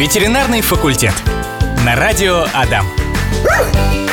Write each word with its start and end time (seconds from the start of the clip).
Ветеринарный 0.00 0.62
факультет. 0.62 1.12
На 1.84 1.94
радио 1.94 2.46
Адам. 2.54 2.86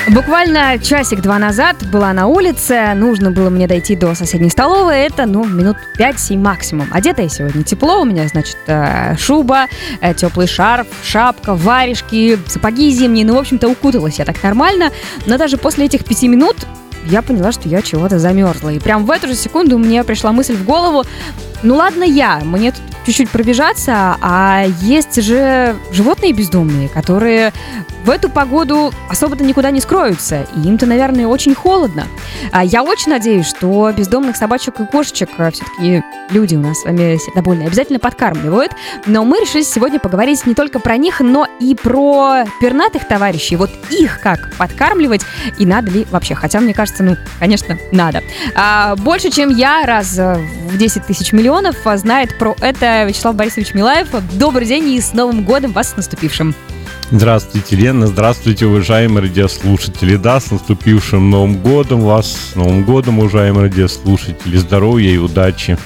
Буквально 0.09 0.77
часик-два 0.79 1.39
назад 1.39 1.77
была 1.89 2.11
на 2.11 2.27
улице, 2.27 2.91
нужно 2.93 3.31
было 3.31 3.49
мне 3.49 3.67
дойти 3.67 3.95
до 3.95 4.13
соседней 4.13 4.49
столовой, 4.49 4.97
это, 4.97 5.25
ну, 5.25 5.45
минут 5.45 5.77
5-7 5.97 6.39
максимум. 6.39 6.89
Одета 6.91 7.21
я 7.21 7.29
сегодня 7.29 7.63
тепло, 7.63 8.01
у 8.01 8.03
меня, 8.03 8.27
значит, 8.27 8.57
э, 8.67 9.15
шуба, 9.17 9.67
э, 10.01 10.13
теплый 10.13 10.47
шарф, 10.47 10.87
шапка, 11.05 11.55
варежки, 11.55 12.37
сапоги 12.47 12.91
зимние, 12.91 13.25
ну, 13.25 13.35
в 13.35 13.39
общем-то, 13.39 13.69
укуталась 13.69 14.19
я 14.19 14.25
так 14.25 14.43
нормально, 14.43 14.91
но 15.25 15.37
даже 15.37 15.55
после 15.55 15.85
этих 15.85 16.03
пяти 16.03 16.27
минут 16.27 16.57
я 17.05 17.21
поняла, 17.21 17.51
что 17.53 17.69
я 17.69 17.81
чего-то 17.81 18.19
замерзла. 18.19 18.69
И 18.69 18.79
прям 18.79 19.05
в 19.05 19.11
эту 19.11 19.27
же 19.27 19.35
секунду 19.35 19.77
мне 19.77 20.03
пришла 20.03 20.33
мысль 20.33 20.55
в 20.55 20.65
голову, 20.65 21.05
ну 21.63 21.75
ладно 21.75 22.03
я, 22.03 22.39
мне 22.43 22.71
тут 22.71 22.81
чуть-чуть 23.07 23.29
пробежаться, 23.29 24.17
а 24.21 24.65
есть 24.81 25.21
же 25.21 25.75
животные 25.91 26.33
бездомные, 26.33 26.89
которые 26.89 27.53
в 28.03 28.09
эту 28.09 28.29
погоду 28.29 28.93
особо-то 29.09 29.43
никуда 29.43 29.71
не 29.71 29.81
скроются, 29.81 30.45
и 30.55 30.67
им-то, 30.67 30.85
наверное, 30.85 31.27
очень 31.27 31.55
холодно. 31.55 32.05
А 32.51 32.63
я 32.63 32.83
очень 32.83 33.11
надеюсь, 33.11 33.47
что 33.47 33.91
бездомных 33.91 34.35
собачек 34.35 34.79
и 34.79 34.85
кошечек 34.85 35.29
а, 35.37 35.51
все-таки 35.51 36.03
люди 36.29 36.55
у 36.55 36.59
нас 36.59 36.81
с 36.81 36.85
вами 36.85 37.17
довольно 37.35 37.65
обязательно 37.65 37.99
подкармливают, 37.99 38.73
но 39.05 39.23
мы 39.23 39.39
решили 39.39 39.63
сегодня 39.63 39.99
поговорить 39.99 40.45
не 40.45 40.53
только 40.53 40.79
про 40.79 40.97
них, 40.97 41.21
но 41.21 41.47
и 41.59 41.75
про 41.75 42.43
пернатых 42.61 43.07
товарищей, 43.07 43.55
вот 43.55 43.71
их 43.89 44.19
как 44.19 44.53
подкармливать, 44.57 45.21
и 45.57 45.65
надо 45.65 45.91
ли 45.91 46.07
вообще, 46.11 46.35
хотя 46.35 46.59
мне 46.59 46.73
кажется, 46.73 47.03
ну, 47.03 47.15
конечно, 47.39 47.77
надо. 47.91 48.21
А, 48.55 48.95
больше, 48.97 49.29
чем 49.29 49.49
я, 49.49 49.85
раз 49.85 50.17
в 50.17 50.77
10 50.77 51.05
тысяч 51.05 51.31
миллионов 51.31 51.46
знает 51.97 52.37
про 52.37 52.55
это 52.61 53.03
Вячеслав 53.05 53.35
Борисович 53.35 53.73
Милаев. 53.73 54.07
Добрый 54.33 54.67
день 54.67 54.89
и 54.89 55.01
с 55.01 55.13
Новым 55.13 55.43
годом 55.43 55.71
вас 55.71 55.91
с 55.91 55.97
наступившим. 55.97 56.55
Здравствуйте, 57.09 57.75
Лена. 57.77 58.07
Здравствуйте, 58.07 58.65
уважаемые 58.65 59.23
радиослушатели. 59.23 60.17
Да, 60.17 60.39
с 60.39 60.51
наступившим 60.51 61.29
Новым 61.29 61.57
годом 61.57 62.01
вас. 62.01 62.51
С 62.51 62.55
Новым 62.55 62.83
годом, 62.83 63.19
уважаемые 63.19 63.69
радиослушатели. 63.69 64.57
Здоровья 64.57 65.11
и 65.11 65.17
удачи. 65.17 65.77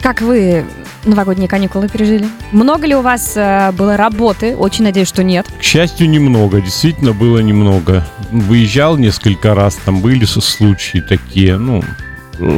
Как 0.00 0.20
вы 0.20 0.64
новогодние 1.04 1.48
каникулы 1.48 1.88
пережили? 1.88 2.28
Много 2.52 2.86
ли 2.86 2.94
у 2.94 3.00
вас 3.00 3.32
э, 3.36 3.72
было 3.72 3.96
работы? 3.96 4.56
Очень 4.56 4.84
надеюсь, 4.84 5.08
что 5.08 5.24
нет. 5.24 5.46
К 5.58 5.62
счастью, 5.62 6.08
немного. 6.08 6.60
Действительно, 6.60 7.12
было 7.12 7.38
немного. 7.40 8.06
Выезжал 8.30 8.96
несколько 8.96 9.54
раз, 9.54 9.74
там 9.84 10.00
были 10.00 10.24
случаи 10.24 10.98
такие, 10.98 11.58
ну, 11.58 11.82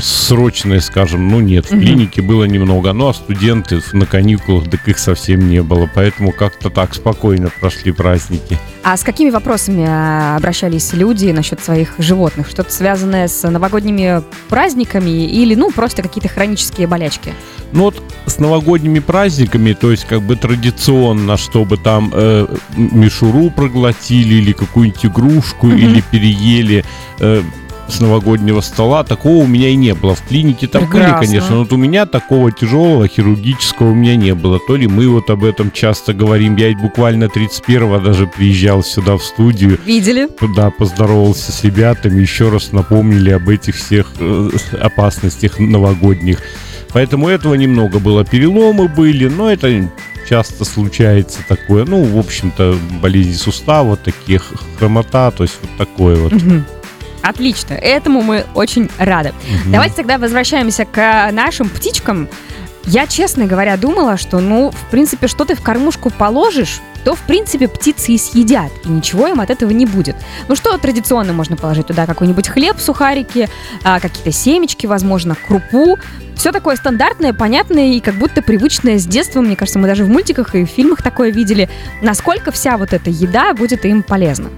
срочные, 0.01 0.81
скажем, 0.81 1.29
ну 1.29 1.41
нет, 1.41 1.67
в 1.67 1.79
клинике 1.79 2.23
было 2.23 2.45
немного, 2.45 2.93
ну 2.93 3.09
а 3.09 3.15
студенты 3.15 3.81
на 3.93 4.07
каникулах, 4.07 4.71
так 4.71 4.87
их 4.89 4.99
совсем 4.99 5.49
не 5.49 5.63
было, 5.63 5.89
поэтому 5.93 6.33
как-то 6.33 6.71
так 6.71 6.95
спокойно 6.95 7.51
прошли 7.61 7.93
праздники. 7.93 8.59
А 8.83 8.97
с 8.97 9.03
какими 9.03 9.31
вопросами 9.31 9.87
а, 9.87 10.37
обращались 10.37 10.93
люди 10.93 11.31
насчет 11.31 11.61
своих 11.61 11.95
животных? 11.99 12.49
Что-то 12.49 12.73
связанное 12.73 13.29
с 13.29 13.49
новогодними 13.49 14.23
праздниками 14.49 15.27
или, 15.27 15.55
ну, 15.55 15.71
просто 15.71 16.03
какие-то 16.03 16.29
хронические 16.29 16.87
болячки? 16.87 17.33
Ну 17.73 17.85
вот 17.85 18.03
с 18.27 18.39
новогодними 18.39 18.99
праздниками, 18.99 19.75
то 19.75 19.91
есть 19.91 20.05
как 20.05 20.23
бы 20.23 20.37
традиционно, 20.37 21.37
чтобы 21.37 21.77
там 21.77 22.11
э, 22.13 22.47
мишуру 22.77 23.51
проглотили 23.51 24.35
или 24.35 24.53
какую-нибудь 24.53 25.07
игрушку, 25.07 25.69
mm-hmm. 25.69 25.79
или 25.79 26.01
переели 26.11 26.85
э, 27.21 27.43
с 27.91 28.01
новогоднего 28.01 28.61
стола. 28.61 29.05
Такого 29.05 29.43
у 29.43 29.47
меня 29.47 29.69
и 29.69 29.77
не 29.77 29.95
было. 29.95 30.15
В 30.15 30.23
клинике 30.23 30.67
там 30.67 30.83
Прекрасно. 30.83 31.19
были, 31.19 31.27
конечно, 31.27 31.51
но 31.55 31.59
вот 31.61 31.73
у 31.73 31.77
меня 31.77 32.07
такого 32.07 32.53
тяжелого 32.53 33.09
хирургического 33.09 33.91
у 33.91 33.95
меня 33.95 34.17
не 34.17 34.35
было. 34.35 34.59
То 34.67 34.77
ли 34.77 34.87
мы 34.87 35.09
вот 35.09 35.31
об 35.31 35.45
этом 35.45 35.71
часто 35.71 36.13
говорим. 36.13 36.57
Я 36.57 36.75
буквально 36.77 37.25
31-го 37.25 37.99
даже 37.99 38.27
приезжал 38.27 38.83
сюда 38.83 39.17
в 39.17 39.23
студию. 39.23 39.79
Видели? 39.85 40.29
Да, 40.57 40.71
поздоровался 40.71 41.53
с 41.53 41.65
ребятами, 41.65 42.21
еще 42.21 42.49
раз 42.49 42.73
напомнили 42.73 43.31
об 43.31 43.49
этих 43.49 43.77
всех 43.77 44.13
э, 44.19 44.51
опасностях 44.81 45.59
новогодних. 45.59 46.39
Поэтому 46.93 47.29
этого 47.29 47.55
немного 47.55 47.99
было. 47.99 48.25
Переломы 48.25 48.89
были, 48.89 49.29
но 49.29 49.51
это 49.51 49.91
часто 50.29 50.65
случается 50.65 51.41
такое. 51.49 51.85
Ну, 51.85 52.03
в 52.05 52.19
общем-то, 52.19 52.77
болезни 53.03 53.33
сустава, 53.33 53.97
такие 53.97 54.41
хромота, 54.79 55.31
то 55.31 55.45
есть 55.45 55.59
вот 55.61 55.71
такое 55.77 56.17
вот. 56.17 56.33
Угу. 56.33 56.63
Отлично, 57.23 57.75
этому 57.75 58.23
мы 58.23 58.45
очень 58.55 58.91
рады. 58.99 59.29
Угу. 59.31 59.73
Давайте 59.73 59.97
тогда 59.97 60.19
возвращаемся 60.19 60.85
к 60.85 61.31
нашим 61.33 61.69
птичкам. 61.69 62.29
Я, 62.87 63.07
честно 63.07 63.47
говоря, 63.47 63.77
думала, 63.77 64.17
что, 64.17 64.41
ну, 64.41 64.71
в 64.71 64.91
принципе, 64.91 65.29
что 65.29 65.45
ты 65.45 65.55
в 65.55 65.61
кормушку 65.61 66.11
положишь, 66.11 66.81
то, 67.05 67.15
в 67.15 67.21
принципе, 67.21 67.69
птицы 67.69 68.13
и 68.13 68.19
съедят, 68.19 68.71
и 68.85 68.89
ничего 68.89 69.29
им 69.29 69.41
от 69.41 69.51
этого 69.51 69.71
не 69.71 69.87
будет. 69.87 70.17
Ну, 70.49 70.57
что 70.57 70.77
традиционно 70.79 71.33
можно 71.33 71.57
положить 71.57 71.87
туда? 71.87 72.07
Какой-нибудь 72.07 72.49
хлеб, 72.49 72.79
сухарики, 72.79 73.49
а, 73.85 74.01
какие-то 74.01 74.33
семечки, 74.33 74.87
возможно, 74.87 75.35
крупу. 75.35 75.99
Все 76.37 76.53
такое 76.53 76.77
стандартное, 76.77 77.35
понятное 77.35 77.93
и 77.93 78.01
как 78.01 78.15
будто 78.15 78.43
привычное 78.43 78.99
с 78.99 79.07
детства. 79.07 79.41
Мне 79.41 79.57
кажется, 79.57 79.79
мы 79.79 79.87
даже 79.87 80.05
в 80.05 80.09
мультиках 80.09 80.55
и 80.55 80.65
в 80.65 80.69
фильмах 80.69 81.03
такое 81.03 81.31
видели. 81.31 81.69
Насколько 82.03 82.51
вся 82.51 82.77
вот 82.79 82.93
эта 82.93 83.11
еда 83.11 83.53
будет 83.53 83.85
им 83.85 84.03
полезна? 84.03 84.51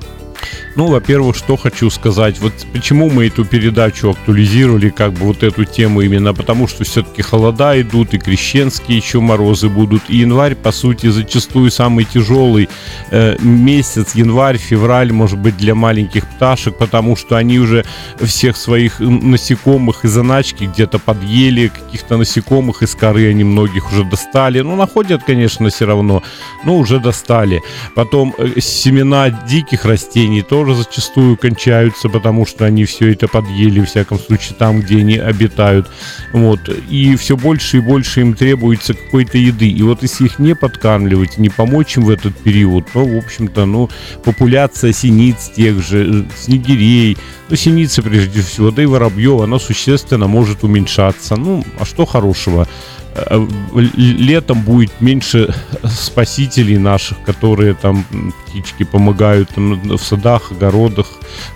Ну, 0.75 0.87
во-первых, 0.87 1.37
что 1.37 1.57
хочу 1.57 1.91
сказать. 1.91 2.39
Вот 2.41 2.53
почему 2.73 3.11
мы 3.11 3.27
эту 3.27 3.45
передачу 3.45 4.11
актуализировали, 4.11 4.89
как 4.89 5.13
бы 5.13 5.27
вот 5.27 5.43
эту 5.43 5.65
тему 5.65 6.01
именно, 6.01 6.33
потому 6.33 6.67
что 6.67 6.85
все-таки 6.85 7.21
холода 7.21 7.79
идут, 7.81 8.15
и 8.15 8.19
крещенские 8.19 8.97
еще 8.97 9.21
морозы 9.21 9.69
будут. 9.69 10.03
И 10.09 10.19
январь, 10.19 10.55
по 10.55 10.73
сути, 10.73 11.09
зачастую 11.09 11.71
самый 11.71 12.05
тяжелый 12.05 12.71
э, 13.11 13.37
месяц, 13.41 14.15
январь, 14.15 14.57
февраль, 14.57 15.13
может 15.13 15.39
быть, 15.39 15.59
для 15.59 15.75
маленьких 15.75 16.27
пташек, 16.27 16.79
потому 16.79 17.17
что 17.17 17.37
они 17.37 17.59
уже 17.59 17.85
всех 18.21 18.57
своих 18.57 18.99
насекомых 18.99 20.05
и 20.07 20.09
заначки 20.09 20.65
где-то 20.65 20.99
подъели, 20.99 21.69
каких-то 21.69 22.17
насекомых 22.17 22.83
из 22.83 22.95
коры 22.95 23.29
они 23.29 23.45
многих 23.45 23.93
уже 23.93 24.05
достали. 24.05 24.61
Ну, 24.61 24.77
находят, 24.77 25.23
конечно, 25.23 25.69
все 25.69 25.85
равно, 25.85 26.23
но 26.65 26.79
уже 26.79 26.99
достали. 26.99 27.61
Потом 27.95 28.35
э, 28.39 28.59
семена 28.59 29.29
диких 29.29 29.85
растений 29.85 30.41
тоже 30.41 30.62
тоже 30.63 30.77
зачастую 30.77 31.37
кончаются, 31.37 32.09
потому 32.09 32.47
что 32.47 32.65
они 32.65 32.85
все 32.85 33.13
это 33.13 33.27
подъели, 33.27 33.81
в 33.81 33.87
всяком 33.87 34.19
случае, 34.21 34.55
там, 34.57 34.81
где 34.81 34.99
они 34.99 35.17
обитают. 35.17 35.91
Вот. 36.33 36.61
И 36.89 37.17
все 37.17 37.37
больше 37.37 37.79
и 37.79 37.81
больше 37.81 38.21
им 38.21 38.35
требуется 38.35 38.95
какой-то 38.95 39.39
еды. 39.39 39.69
И 39.69 39.83
вот 39.83 40.03
если 40.03 40.27
их 40.27 40.39
не 40.39 40.55
подкармливать, 40.55 41.37
не 41.37 41.49
помочь 41.49 41.97
им 41.97 42.05
в 42.05 42.11
этот 42.11 42.37
период, 42.37 42.87
ну, 42.95 43.05
в 43.13 43.19
общем-то, 43.19 43.65
ну, 43.65 43.91
популяция 44.23 44.93
синиц 44.93 45.51
тех 45.57 45.83
же, 45.83 46.27
э, 46.29 46.37
снегирей, 46.39 47.19
ну, 47.49 47.57
синицы 47.57 48.01
прежде 48.01 48.43
всего, 48.43 48.71
да 48.71 48.85
и 48.85 48.87
воробьев, 48.87 49.41
она 49.41 49.59
существенно 49.59 50.29
может 50.29 50.63
уменьшаться. 50.63 51.35
Ну, 51.35 51.65
а 51.81 51.85
что 51.85 52.07
хорошего? 52.07 52.69
Э, 53.15 53.47
летом 53.97 54.63
будет 54.63 55.01
меньше 55.01 55.55
спасителей 55.85 56.79
наших, 56.79 57.23
которые 57.25 57.75
там 57.75 58.05
птички 58.47 58.85
помогают 58.85 59.51
там, 59.51 59.81
в 59.97 60.03
садах, 60.03 60.51
огородах, 60.51 61.07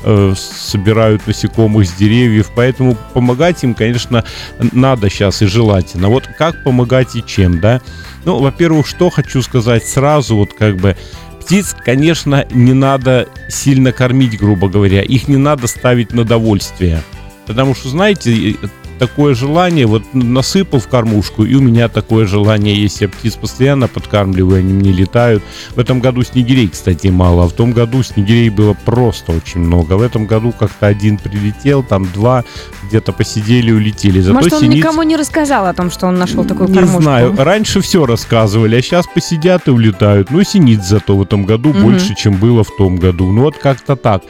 э, 0.04 0.34
собирают 0.36 1.26
насекомых 1.26 1.88
с 1.88 1.92
деревьев, 1.92 2.50
поэтому 2.54 2.96
помогать 3.14 3.64
им, 3.64 3.74
конечно, 3.74 4.24
надо 4.72 5.08
сейчас 5.08 5.40
и 5.40 5.46
желательно. 5.46 6.08
Вот 6.08 6.26
как 6.26 6.62
помогать 6.62 7.16
и 7.16 7.24
чем, 7.24 7.60
да? 7.60 7.80
Ну, 8.24 8.38
во-первых, 8.38 8.86
что 8.86 9.08
хочу 9.08 9.40
сказать 9.40 9.86
сразу, 9.86 10.36
вот 10.36 10.52
как 10.52 10.76
бы 10.76 10.94
птиц, 11.40 11.74
конечно, 11.84 12.46
не 12.50 12.74
надо 12.74 13.28
сильно 13.48 13.92
кормить, 13.92 14.38
грубо 14.38 14.68
говоря, 14.68 15.00
их 15.00 15.26
не 15.28 15.38
надо 15.38 15.68
ставить 15.68 16.12
на 16.12 16.24
довольствие. 16.24 17.02
Потому 17.46 17.74
что, 17.74 17.88
знаете, 17.88 18.56
такое 18.98 19.34
желание, 19.34 19.86
вот 19.86 20.02
насыпал 20.12 20.80
в 20.80 20.88
кормушку, 20.88 21.44
и 21.44 21.54
у 21.54 21.60
меня 21.60 21.88
такое 21.88 22.26
желание 22.26 22.74
есть. 22.74 23.00
Я 23.00 23.08
птиц 23.08 23.34
постоянно 23.34 23.88
подкармливаю, 23.88 24.60
они 24.60 24.72
мне 24.72 24.92
летают. 24.92 25.42
В 25.74 25.78
этом 25.78 26.00
году 26.00 26.22
снегирей, 26.22 26.68
кстати, 26.68 27.08
мало, 27.08 27.44
а 27.44 27.48
в 27.48 27.52
том 27.52 27.72
году 27.72 28.02
снегирей 28.02 28.50
было 28.50 28.74
просто 28.84 29.32
очень 29.32 29.60
много. 29.60 29.94
В 29.94 30.02
этом 30.02 30.26
году 30.26 30.52
как-то 30.58 30.86
один 30.86 31.18
прилетел, 31.18 31.82
там 31.82 32.06
два 32.12 32.44
где-то 32.88 33.12
посидели, 33.12 33.70
улетели. 33.70 34.20
Зато 34.20 34.34
Может, 34.34 34.52
он 34.54 34.60
синиц... 34.60 34.76
никому 34.76 35.02
не 35.02 35.16
рассказал 35.16 35.66
о 35.66 35.74
том, 35.74 35.90
что 35.90 36.06
он 36.06 36.16
нашел 36.16 36.44
такую 36.44 36.68
кормушку? 36.68 36.98
Не 36.98 37.02
знаю. 37.02 37.34
Раньше 37.36 37.80
все 37.80 38.06
рассказывали, 38.06 38.76
а 38.76 38.82
сейчас 38.82 39.06
посидят 39.06 39.68
и 39.68 39.70
улетают. 39.70 40.30
Ну, 40.30 40.42
синиц 40.42 40.84
зато 40.84 41.16
в 41.16 41.22
этом 41.22 41.44
году 41.44 41.70
угу. 41.70 41.80
больше, 41.80 42.14
чем 42.14 42.36
было 42.36 42.64
в 42.64 42.74
том 42.76 42.96
году. 42.96 43.30
Ну, 43.30 43.42
вот 43.42 43.58
как-то 43.58 43.96
так. 43.96 44.22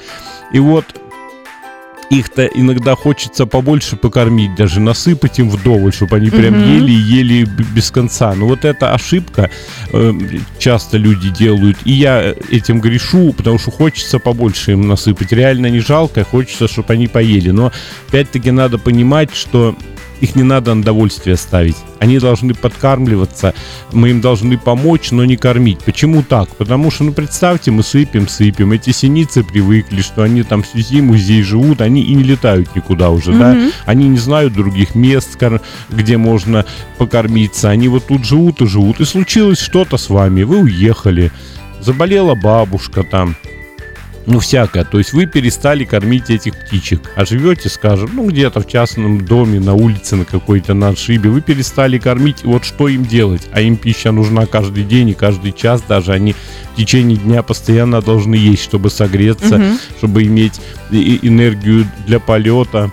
И 0.53 0.59
вот 0.59 0.85
их-то 2.11 2.47
иногда 2.47 2.95
хочется 2.95 3.47
побольше 3.47 3.97
покормить, 3.97 4.55
даже 4.55 4.81
насыпать 4.81 5.39
им 5.39 5.51
вдоволь, 5.51 5.93
чтобы 5.93 6.17
они 6.17 6.31
прям 6.31 6.55
mm-hmm. 6.55 6.77
ели 6.77 6.93
и 6.93 6.95
ели 6.95 7.49
без 7.75 7.91
конца. 7.91 8.35
Но 8.35 8.47
вот 8.47 8.65
эта 8.65 8.95
ошибка 8.95 9.51
э, 9.93 10.13
часто 10.59 10.99
люди 10.99 11.31
делают, 11.31 11.79
и 11.85 11.93
я 11.93 12.35
этим 12.51 12.81
грешу, 12.81 13.33
потому 13.33 13.59
что 13.59 13.71
хочется 13.71 14.19
побольше 14.19 14.73
им 14.73 14.87
насыпать. 14.89 15.33
Реально 15.33 15.67
не 15.67 15.81
жалко, 15.81 16.25
хочется, 16.25 16.69
чтобы 16.69 16.93
они 16.93 17.09
поели. 17.09 17.51
Но 17.51 17.73
опять-таки 18.09 18.51
надо 18.51 18.79
понимать, 18.79 19.35
что 19.35 19.77
их 20.21 20.35
не 20.35 20.43
надо 20.43 20.75
на 20.75 20.83
довольствие 20.83 21.37
ставить. 21.37 21.77
Они 21.99 22.19
должны 22.19 22.55
подкармливаться, 22.55 23.55
мы 23.93 24.11
им 24.11 24.21
должны 24.21 24.59
помочь, 24.59 25.11
но 25.11 25.25
не 25.25 25.37
кормить. 25.37 25.79
Почему 25.85 26.23
так? 26.23 26.49
Потому 26.57 26.91
что, 26.91 27.05
ну, 27.05 27.13
представьте, 27.13 27.71
мы 27.71 27.83
сыпем, 27.83 28.29
сыпем. 28.29 28.73
Эти 28.73 28.91
синицы 28.91 29.43
привыкли, 29.43 30.03
что 30.03 30.23
они 30.23 30.43
там 30.43 30.63
всю 30.63 30.79
зиму 30.79 31.17
здесь 31.17 31.47
живут, 31.47 31.81
они 31.81 32.03
и 32.03 32.15
не 32.15 32.23
летают 32.23 32.75
никуда 32.77 33.11
уже, 33.11 33.33
mm-hmm. 33.33 33.39
да? 33.39 33.73
Они 33.87 34.09
не 34.09 34.19
знают 34.19 34.53
других 34.53 34.95
мест, 34.95 35.39
где 35.91 36.17
можно 36.17 36.65
покормиться. 36.99 37.71
Они 37.71 37.89
вот 37.89 38.07
тут 38.07 38.25
живут 38.25 38.61
и 38.61 38.67
живут. 38.67 39.01
И 39.01 39.05
случилось 39.05 39.59
что-то 39.59 39.97
с 39.97 40.09
вами, 40.09 40.43
вы 40.43 40.63
уехали, 40.63 41.33
заболела 41.81 42.35
бабушка 42.35 43.03
там, 43.03 43.37
ну, 44.27 44.41
всякое. 44.41 44.85
То 44.85 44.99
есть 44.99 45.13
вы 45.13 45.27
перестали 45.27 45.85
кормить 45.85 46.31
этих 46.31 46.55
птичек, 46.57 47.13
а 47.15 47.25
живете, 47.25 47.69
скажем, 47.69 48.11
ну, 48.13 48.27
где-то 48.27 48.61
в 48.61 48.67
частном 48.67 49.25
доме, 49.25 49.61
на 49.61 49.75
улице, 49.75 50.17
на 50.17 50.25
какой-то 50.25 50.75
на 50.75 50.89
отшибе, 50.89 51.31
вы 51.31 51.41
перестали 51.41 51.99
кормить, 51.99 52.43
вот 52.43 52.65
что 52.65 52.89
им 52.89 53.05
делать? 53.05 53.43
А 53.53 53.61
им 53.61 53.77
пища 53.77 54.11
нужна 54.11 54.47
каждый 54.47 54.83
день 54.83 55.11
и 55.11 55.15
каждый 55.15 55.53
час 55.53 55.83
даже, 55.87 56.13
они 56.13 56.35
в 56.73 56.77
течение 56.77 57.17
дня 57.17 57.43
постоянно 57.43 58.03
должны 58.03 58.35
есть, 58.35 58.65
чтобы 58.65 58.91
согреться, 58.91 59.57
угу. 59.57 59.79
чтобы 59.99 60.25
иметь 60.25 60.61
энергию 60.91 61.87
для 62.07 62.19
полета. 62.19 62.91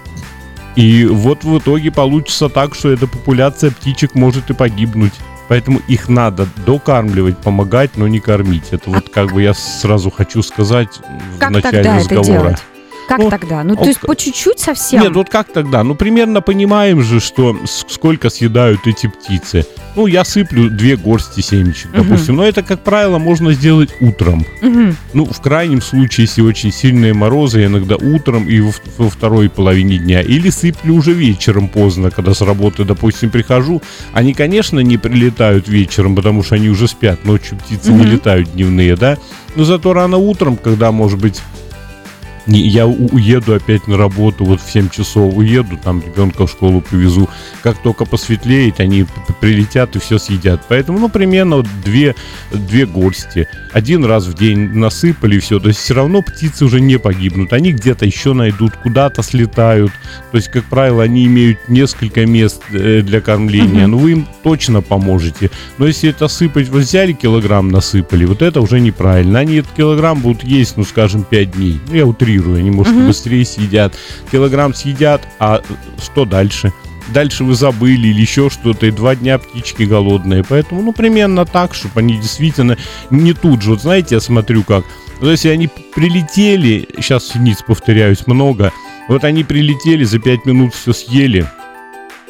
И 0.76 1.06
вот 1.06 1.44
в 1.44 1.58
итоге 1.58 1.92
получится 1.92 2.48
так, 2.50 2.76
что 2.76 2.90
эта 2.90 3.08
популяция 3.08 3.72
птичек 3.72 4.16
может 4.16 4.50
и 4.50 4.54
погибнуть. 4.54 5.14
Поэтому 5.54 5.82
их 5.88 6.10
надо 6.10 6.48
докармливать, 6.66 7.38
помогать, 7.38 7.92
но 7.96 8.08
не 8.08 8.20
кормить. 8.20 8.70
Это 8.72 8.90
вот 8.90 9.10
как 9.10 9.32
бы 9.32 9.44
я 9.44 9.54
сразу 9.54 10.10
хочу 10.10 10.42
сказать 10.42 11.00
в 11.40 11.50
начале 11.52 11.92
разговора. 11.92 12.10
Это 12.10 12.24
делать? 12.24 12.64
Как 13.08 13.20
ну, 13.20 13.30
тогда? 13.30 13.64
Ну, 13.64 13.76
то 13.76 13.86
есть 13.86 14.00
по 14.00 14.16
чуть-чуть 14.16 14.60
совсем? 14.60 15.02
Нет, 15.02 15.16
вот 15.16 15.30
как 15.30 15.52
тогда? 15.52 15.84
Ну, 15.84 15.96
примерно 15.96 16.42
понимаем 16.42 17.02
же, 17.02 17.20
что 17.20 17.58
сколько 17.66 18.30
съедают 18.30 18.88
эти 18.88 19.08
птицы. 19.08 19.66
Ну, 19.96 20.08
я 20.08 20.24
сыплю 20.24 20.70
две 20.70 20.96
горсти 20.96 21.42
семечек, 21.42 21.92
угу. 21.94 22.04
допустим. 22.04 22.38
Но 22.38 22.46
это, 22.46 22.64
как 22.64 22.82
правило, 22.82 23.20
можно 23.20 23.54
сделать 23.54 23.94
утром. 24.00 24.46
Угу. 24.62 24.96
Ну, 25.14 25.26
в 25.26 25.42
крайнем 25.42 25.82
случае, 25.82 26.26
если 26.26 26.42
очень 26.42 26.72
сильные 26.72 27.14
морозы, 27.14 27.66
иногда 27.66 27.96
утром 27.96 28.48
и 28.48 28.60
во, 28.60 28.72
во 28.98 29.10
второй 29.10 29.50
половине 29.50 29.98
дня. 29.98 30.22
Или 30.22 30.50
сыплю 30.50 30.96
уже 30.96 31.14
вечером 31.14 31.68
поздно, 31.68 32.10
когда 32.10 32.34
с 32.34 32.42
работы, 32.42 32.86
допустим, 32.86 33.30
прихожу. 33.30 33.82
Они, 34.14 34.34
конечно, 34.34 34.80
не 34.80 34.98
прилетают 34.98 35.68
вечером, 35.68 36.16
потому 36.16 36.44
что 36.44 36.56
они 36.56 36.70
уже 36.70 36.88
спят. 36.88 37.26
Ночью 37.26 37.58
птицы 37.58 37.92
угу. 37.92 38.00
не 38.00 38.06
летают 38.06 38.52
дневные, 38.54 38.96
да? 38.96 39.18
Но 39.56 39.66
зато 39.66 39.94
рано 39.94 40.18
утром, 40.18 40.58
когда, 40.58 40.92
может 40.92 41.20
быть, 41.20 41.42
я 42.48 42.86
уеду 42.88 43.56
опять 43.56 43.88
на 43.88 43.98
работу, 43.98 44.44
вот 44.44 44.62
в 44.62 44.70
7 44.70 44.90
часов 44.90 45.34
уеду, 45.36 45.78
там 45.82 46.02
ребенка 46.02 46.46
в 46.46 46.52
школу 46.52 46.82
привезу. 46.82 47.30
Как 47.62 47.78
только 47.82 48.06
посветлеет, 48.06 48.80
они 48.80 49.06
прилетят 49.40 49.96
и 49.96 50.00
все 50.00 50.20
съедят. 50.20 50.62
Поэтому, 50.68 51.00
ну, 51.00 51.10
примерно 51.10 51.58
вот 51.58 51.68
две, 51.84 52.16
две 52.52 52.86
горсти. 52.86 53.48
Один 53.72 54.04
раз 54.04 54.26
в 54.26 54.34
день 54.34 54.70
насыпали 54.74 55.40
все. 55.40 55.60
То 55.60 55.70
есть 55.70 55.80
все 55.80 55.94
равно 55.94 56.22
птицы 56.22 56.66
уже 56.66 56.82
не 56.82 57.00
погибнут. 57.00 57.54
Они 57.54 57.72
где-то 57.72 58.06
еще 58.06 58.34
найдут, 58.34 58.74
куда-то 58.76 59.24
слетают. 59.24 59.92
То 60.32 60.38
есть, 60.38 60.50
как 60.50 60.66
правило, 60.66 61.04
они 61.04 61.26
имеют 61.26 61.70
несколько 61.70 62.26
мест 62.26 62.62
э, 62.72 63.02
для 63.02 63.22
кормления. 63.22 63.88
Но 63.88 63.98
вы 63.98 64.12
им 64.12 64.28
точно 64.44 64.82
поможете. 64.82 65.50
Но 65.78 65.88
если 65.88 66.10
это 66.10 66.28
сыпать, 66.28 66.68
вы 66.68 66.80
взяли 66.80 67.14
килограмм, 67.14 67.70
насыпали, 67.70 68.26
вот 68.26 68.42
это 68.42 68.60
уже 68.60 68.82
неправильно. 68.82 69.40
Они 69.40 69.56
этот 69.56 69.72
килограмм 69.72 70.20
будут 70.20 70.44
есть, 70.44 70.76
ну, 70.76 70.84
скажем, 70.84 71.24
5 71.24 71.52
дней. 71.52 71.80
Ну, 71.88 71.96
я 71.96 72.06
утрирую 72.06 72.33
конкурирую. 72.34 72.60
Они, 72.60 72.72
может, 72.72 72.94
угу. 72.94 73.08
быстрее 73.08 73.46
съедят. 73.46 73.94
Килограмм 74.32 74.74
съедят, 74.74 75.28
а 75.40 75.62
что 76.02 76.26
дальше? 76.26 76.72
Дальше 77.14 77.44
вы 77.44 77.56
забыли 77.56 78.08
или 78.08 78.22
еще 78.22 78.50
что-то, 78.50 78.86
и 78.86 78.92
два 78.92 79.16
дня 79.16 79.38
птички 79.38 79.84
голодные. 79.84 80.44
Поэтому, 80.48 80.82
ну, 80.82 80.94
примерно 80.94 81.46
так, 81.46 81.74
чтобы 81.74 82.00
они 82.00 82.18
действительно 82.18 82.78
не 83.10 83.34
тут 83.34 83.62
же. 83.62 83.72
Вот 83.72 83.82
знаете, 83.82 84.16
я 84.16 84.22
смотрю 84.22 84.64
как. 84.64 84.86
Вот 85.20 85.30
если 85.30 85.50
они 85.50 85.70
прилетели, 85.96 86.88
сейчас 86.98 87.28
синиц, 87.28 87.60
повторяюсь, 87.66 88.26
много, 88.26 88.72
вот 89.10 89.24
они 89.26 89.44
прилетели, 89.44 90.06
за 90.06 90.20
пять 90.20 90.46
минут 90.46 90.74
все 90.74 90.94
съели, 90.94 91.46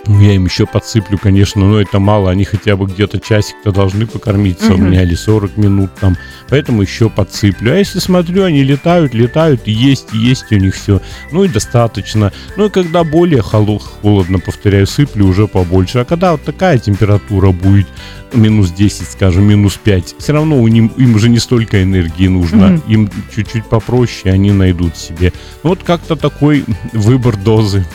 ну, 0.05 0.19
я 0.19 0.33
им 0.33 0.45
еще 0.45 0.65
подсыплю, 0.65 1.17
конечно, 1.17 1.61
но 1.61 1.79
это 1.79 1.99
мало. 1.99 2.29
Они 2.29 2.43
хотя 2.43 2.75
бы 2.75 2.87
где-то 2.87 3.19
часик-то 3.19 3.71
должны 3.71 4.05
покормиться 4.05 4.73
угу. 4.73 4.75
у 4.75 4.77
меня 4.77 5.03
или 5.03 5.15
40 5.15 5.55
минут 5.57 5.91
там. 5.99 6.17
Поэтому 6.49 6.81
еще 6.81 7.09
подсыплю. 7.09 7.71
А 7.71 7.75
если 7.75 7.99
смотрю, 7.99 8.43
они 8.43 8.63
летают, 8.63 9.13
летают, 9.13 9.61
и 9.65 9.71
есть, 9.71 10.13
и 10.13 10.17
есть 10.17 10.51
у 10.51 10.55
них 10.55 10.75
все. 10.75 11.01
Ну 11.31 11.45
и 11.45 11.47
достаточно. 11.47 12.33
Ну 12.57 12.65
и 12.65 12.69
когда 12.69 13.05
более 13.05 13.41
холодно, 13.41 14.39
повторяю, 14.39 14.87
сыплю 14.87 15.25
уже 15.25 15.47
побольше. 15.47 15.99
А 15.99 16.05
когда 16.05 16.33
вот 16.33 16.43
такая 16.43 16.79
температура 16.79 17.51
будет, 17.51 17.87
минус 18.33 18.71
10, 18.71 19.09
скажем, 19.09 19.43
минус 19.43 19.79
5, 19.81 20.15
все 20.17 20.33
равно 20.33 20.59
у 20.61 20.67
ним, 20.67 20.87
им 20.97 21.15
уже 21.15 21.29
не 21.29 21.39
столько 21.39 21.81
энергии 21.81 22.27
нужно. 22.27 22.75
Угу. 22.75 22.91
Им 22.91 23.09
чуть-чуть 23.33 23.65
попроще, 23.65 24.33
они 24.33 24.51
найдут 24.51 24.97
себе. 24.97 25.31
Ну, 25.63 25.69
вот 25.69 25.83
как-то 25.83 26.17
такой 26.17 26.65
выбор 26.91 27.37
дозы. 27.37 27.85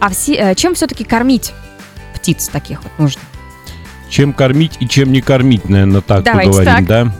А 0.00 0.10
все, 0.10 0.34
э, 0.34 0.54
чем 0.54 0.74
все-таки 0.74 1.04
кормить 1.04 1.52
птиц 2.14 2.48
таких 2.48 2.82
вот 2.82 2.92
нужно? 2.98 3.22
Чем 4.08 4.32
кормить 4.32 4.76
и 4.80 4.88
чем 4.88 5.12
не 5.12 5.20
кормить, 5.20 5.68
наверное, 5.68 6.00
так 6.00 6.22
Давайте 6.24 6.50
поговорим, 6.50 6.74
так. 6.74 6.86
да? 6.86 7.14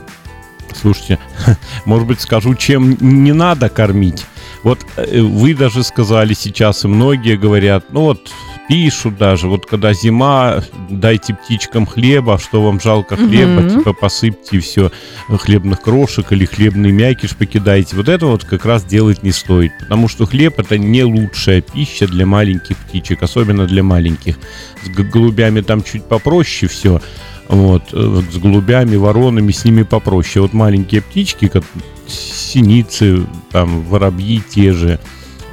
Слушайте, 0.81 1.19
может 1.85 2.07
быть, 2.07 2.21
скажу, 2.21 2.55
чем 2.55 2.97
не 3.01 3.33
надо 3.33 3.69
кормить. 3.69 4.27
Вот 4.63 4.81
э, 4.97 5.21
вы 5.21 5.55
даже 5.55 5.83
сказали 5.83 6.35
сейчас, 6.35 6.85
и 6.85 6.89
многие 6.89 7.37
говорят, 7.37 7.87
ну 7.91 8.03
вот 8.03 8.31
пишут 8.69 9.19
даже, 9.19 9.49
вот 9.49 9.67
когда 9.67 9.93
зима, 9.93 10.63
дайте 10.89 11.35
птичкам 11.35 11.87
хлеба, 11.87 12.39
что 12.39 12.63
вам 12.63 12.81
жалко 12.81 13.17
хлеба, 13.17 13.61
угу. 13.61 13.71
типа 13.71 13.93
посыпьте 13.93 14.61
все 14.61 14.91
хлебных 15.29 15.83
крошек 15.83 16.33
или 16.33 16.45
хлебный 16.45 16.93
мякиш 16.93 17.37
покидайте. 17.37 17.97
Вот 17.97 18.09
это 18.09 18.27
вот 18.27 18.45
как 18.45 18.65
раз 18.65 18.85
делать 18.85 19.23
не 19.23 19.33
стоит, 19.33 19.73
потому 19.81 20.09
что 20.09 20.27
хлеб 20.27 20.59
это 20.59 20.79
не 20.79 21.05
лучшая 21.05 21.61
пища 21.61 22.07
для 22.07 22.27
маленьких 22.27 22.77
птичек, 22.77 23.23
особенно 23.23 23.67
для 23.67 23.83
маленьких. 23.83 24.39
С 24.83 24.89
голубями 24.89 25.61
там 25.61 25.83
чуть 25.83 26.05
попроще 26.05 26.71
все, 26.71 27.01
вот, 27.49 27.83
э, 27.93 28.23
с 28.33 28.37
голубями, 28.39 28.97
воронами, 28.97 29.53
с 29.53 29.65
ними 29.65 29.83
попроще. 29.83 30.43
Вот 30.43 30.53
маленькие 30.53 31.03
птички, 31.03 31.49
как 31.49 31.65
синицы, 32.07 33.27
там, 33.51 33.83
воробьи 33.83 34.43
те 34.49 34.73
же, 34.73 35.01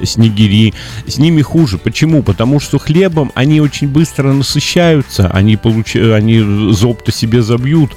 снегири, 0.03 0.73
с 1.07 1.17
ними 1.17 1.41
хуже. 1.41 1.77
Почему? 1.77 2.23
Потому 2.23 2.59
что 2.59 2.79
хлебом 2.79 3.31
они 3.35 3.61
очень 3.61 3.87
быстро 3.87 4.33
насыщаются, 4.33 5.29
они, 5.29 5.57
получ... 5.57 5.95
они 5.95 6.39
зоб-то 6.73 7.11
себе 7.11 7.41
забьют, 7.41 7.91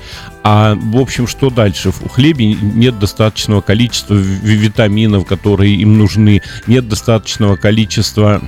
а, 0.47 0.75
в 0.75 0.99
общем, 0.99 1.27
что 1.27 1.49
дальше? 1.49 1.91
В 1.91 2.07
хлебе 2.07 2.53
нет 2.53 2.99
достаточного 2.99 3.63
количества 3.63 4.13
витаминов, 4.15 5.25
которые 5.25 5.75
им 5.77 5.97
нужны, 5.97 6.43
нет 6.67 6.87
достаточного 6.87 7.57
количества 7.57 8.43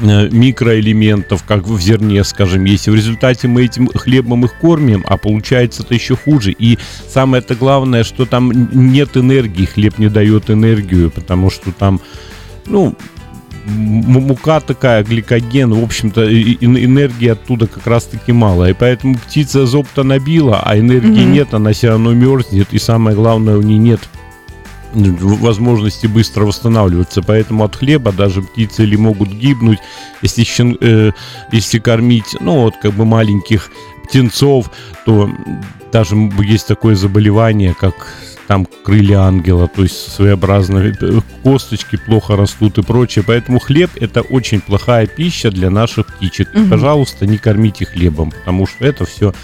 э, 0.00 0.28
микроэлементов, 0.30 1.44
как 1.44 1.66
в 1.66 1.78
зерне, 1.78 2.24
скажем, 2.24 2.64
есть. 2.64 2.88
В 2.88 2.94
результате 2.94 3.48
мы 3.48 3.66
этим 3.66 3.88
хлебом 3.88 4.46
их 4.46 4.54
кормим, 4.54 5.04
а 5.06 5.18
получается 5.18 5.82
это 5.82 5.92
еще 5.92 6.16
хуже. 6.16 6.52
И 6.52 6.78
самое-то 7.06 7.54
главное, 7.54 8.02
что 8.02 8.24
там 8.24 8.50
нет 8.72 9.14
энергии, 9.18 9.66
хлеб 9.66 9.98
не 9.98 10.08
дает 10.08 10.48
энергию, 10.48 11.10
потому 11.10 11.50
что 11.50 11.70
там 11.70 12.00
ну, 12.66 12.94
мука 13.66 14.60
такая, 14.60 15.02
гликоген, 15.02 15.72
в 15.72 15.82
общем-то, 15.82 16.22
энергии 16.24 17.28
оттуда 17.28 17.66
как 17.66 17.86
раз-таки 17.86 18.32
мало. 18.32 18.70
И 18.70 18.72
поэтому 18.72 19.16
птица 19.16 19.66
зоб-то 19.66 20.02
набила, 20.02 20.62
а 20.64 20.78
энергии 20.78 21.22
mm-hmm. 21.22 21.32
нет, 21.32 21.54
она 21.54 21.72
все 21.72 21.88
равно 21.88 22.12
мерзнет, 22.12 22.68
и 22.72 22.78
самое 22.78 23.16
главное, 23.16 23.56
у 23.56 23.62
нее 23.62 23.78
нет 23.78 24.00
возможности 24.94 26.06
быстро 26.06 26.44
восстанавливаться. 26.44 27.20
Поэтому 27.22 27.64
от 27.64 27.74
хлеба 27.74 28.12
даже 28.12 28.42
птицы 28.42 28.84
или 28.84 28.96
могут 28.96 29.28
гибнуть, 29.28 29.80
если, 30.22 30.44
щен, 30.44 30.76
э, 30.80 31.10
если 31.50 31.78
кормить, 31.78 32.36
ну, 32.40 32.60
вот 32.60 32.74
как 32.80 32.92
бы 32.92 33.04
маленьких 33.04 33.70
птенцов, 34.04 34.70
то 35.04 35.28
даже 35.92 36.14
есть 36.42 36.68
такое 36.68 36.94
заболевание, 36.94 37.74
как 37.78 37.94
там 38.46 38.66
крылья 38.84 39.20
ангела, 39.20 39.68
то 39.68 39.82
есть 39.82 40.12
своеобразные 40.12 40.96
э, 41.00 41.20
косточки 41.42 41.96
плохо 41.96 42.36
растут 42.36 42.78
и 42.78 42.82
прочее. 42.82 43.24
Поэтому 43.26 43.58
хлеб 43.58 43.90
это 43.96 44.22
очень 44.22 44.60
плохая 44.60 45.06
пища 45.06 45.50
для 45.50 45.70
наших 45.70 46.06
птичек. 46.06 46.48
Угу. 46.54 46.68
Пожалуйста, 46.68 47.26
не 47.26 47.38
кормите 47.38 47.86
хлебом, 47.86 48.30
потому 48.30 48.66
что 48.66 48.84
это 48.84 49.04
все 49.04 49.34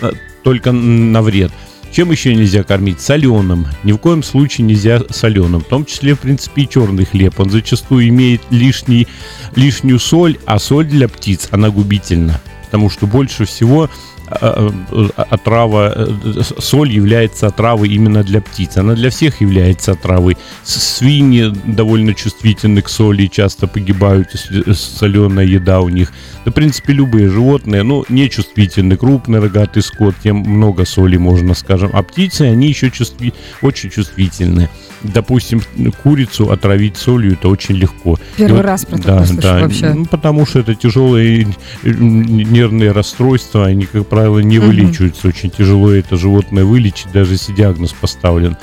э, 0.00 0.10
только 0.42 0.72
на 0.72 1.22
вред. 1.22 1.52
Чем 1.92 2.10
еще 2.10 2.34
нельзя 2.34 2.62
кормить? 2.62 3.00
Соленым. 3.00 3.66
Ни 3.82 3.92
в 3.92 3.98
коем 3.98 4.22
случае 4.22 4.66
нельзя 4.66 5.00
соленым. 5.08 5.62
В 5.62 5.68
том 5.68 5.86
числе, 5.86 6.14
в 6.14 6.20
принципе, 6.20 6.62
и 6.62 6.68
черный 6.68 7.06
хлеб. 7.06 7.40
Он 7.40 7.48
зачастую 7.48 8.08
имеет 8.08 8.42
лишний, 8.50 9.06
лишнюю 9.54 9.98
соль, 9.98 10.36
а 10.44 10.58
соль 10.58 10.86
для 10.86 11.08
птиц, 11.08 11.48
она 11.52 11.70
губительна. 11.70 12.40
Потому 12.66 12.90
что 12.90 13.06
больше 13.06 13.46
всего 13.46 13.88
отрава, 14.26 15.92
э, 15.94 16.42
соль 16.58 16.92
является 16.92 17.46
отравой 17.46 17.88
именно 17.88 18.22
для 18.22 18.40
птиц. 18.40 18.76
Она 18.76 18.94
для 18.94 19.10
всех 19.10 19.40
является 19.40 19.92
отравой. 19.92 20.36
Свиньи 20.64 21.52
довольно 21.64 22.14
чувствительны 22.14 22.82
к 22.82 22.88
соли 22.88 23.22
и 23.22 23.30
часто 23.30 23.66
погибают, 23.66 24.28
если 24.32 24.72
соленая 24.72 25.46
еда 25.46 25.80
у 25.80 25.88
них. 25.88 26.12
Да, 26.44 26.50
в 26.50 26.54
принципе, 26.54 26.92
любые 26.92 27.28
животные, 27.28 27.82
ну, 27.82 28.04
не 28.08 28.28
чувствительны. 28.28 28.96
Крупный 28.96 29.40
рогатый 29.40 29.82
скот, 29.82 30.14
тем 30.22 30.36
много 30.38 30.84
соли 30.84 31.16
можно, 31.16 31.54
скажем. 31.54 31.90
А 31.92 32.02
птицы, 32.02 32.42
они 32.42 32.68
еще 32.68 32.90
чувстви... 32.90 33.32
очень 33.62 33.90
чувствительны. 33.90 34.68
Допустим, 35.02 35.62
курицу 36.02 36.50
отравить 36.50 36.96
солью 36.96 37.34
это 37.34 37.48
очень 37.48 37.76
легко. 37.76 38.18
Первый 38.36 38.56
вот, 38.56 38.64
раз 38.64 38.86
про 38.86 38.98
да, 38.98 39.24
слышу 39.24 39.42
да, 39.42 39.60
вообще. 39.60 39.92
Ну, 39.92 40.06
потому 40.06 40.46
что 40.46 40.60
это 40.60 40.74
тяжелые 40.74 41.46
нервные 41.84 42.92
расстройства, 42.92 43.66
они, 43.66 43.86
как 43.86 44.06
правило, 44.16 44.38
не 44.38 44.58
угу. 44.58 44.68
вылечиваются. 44.68 45.28
Очень 45.28 45.50
тяжело 45.50 45.90
это 45.90 46.16
животное 46.16 46.64
вылечить, 46.64 47.12
даже 47.12 47.34
если 47.34 47.52
диагноз 47.52 47.92
поставлен. 47.92 48.56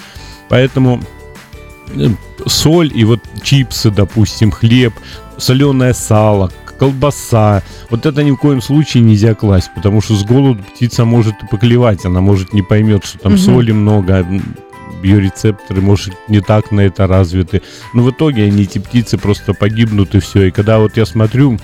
Поэтому 0.49 0.99
э, 1.95 2.09
соль 2.47 2.91
и 2.95 3.03
вот 3.03 3.19
чипсы, 3.43 3.91
допустим, 3.91 4.49
хлеб, 4.49 4.93
соленое 5.37 5.93
сало, 5.93 6.51
колбаса. 6.79 7.61
Вот 7.91 8.07
это 8.07 8.23
ни 8.23 8.31
в 8.31 8.37
коем 8.37 8.63
случае 8.63 9.03
нельзя 9.03 9.35
класть, 9.35 9.69
потому 9.75 10.01
что 10.01 10.15
с 10.15 10.23
голоду 10.23 10.63
птица 10.63 11.05
может 11.05 11.35
и 11.43 11.45
поклевать, 11.45 12.03
она 12.03 12.19
может 12.19 12.51
не 12.51 12.63
поймет, 12.63 13.05
что 13.05 13.19
там 13.19 13.33
угу. 13.33 13.39
соли 13.39 13.73
много, 13.73 14.25
биорецепторы, 15.03 15.81
может, 15.81 16.15
не 16.29 16.41
так 16.41 16.71
на 16.71 16.79
это 16.79 17.05
развиты. 17.05 17.61
Но 17.93 18.01
в 18.01 18.09
итоге 18.09 18.45
они, 18.45 18.63
эти 18.63 18.79
птицы, 18.79 19.19
просто 19.19 19.53
погибнут 19.53 20.15
и 20.15 20.19
все. 20.19 20.47
И 20.47 20.51
когда 20.51 20.79
вот 20.79 20.97
я 20.97 21.05
смотрю, 21.05 21.59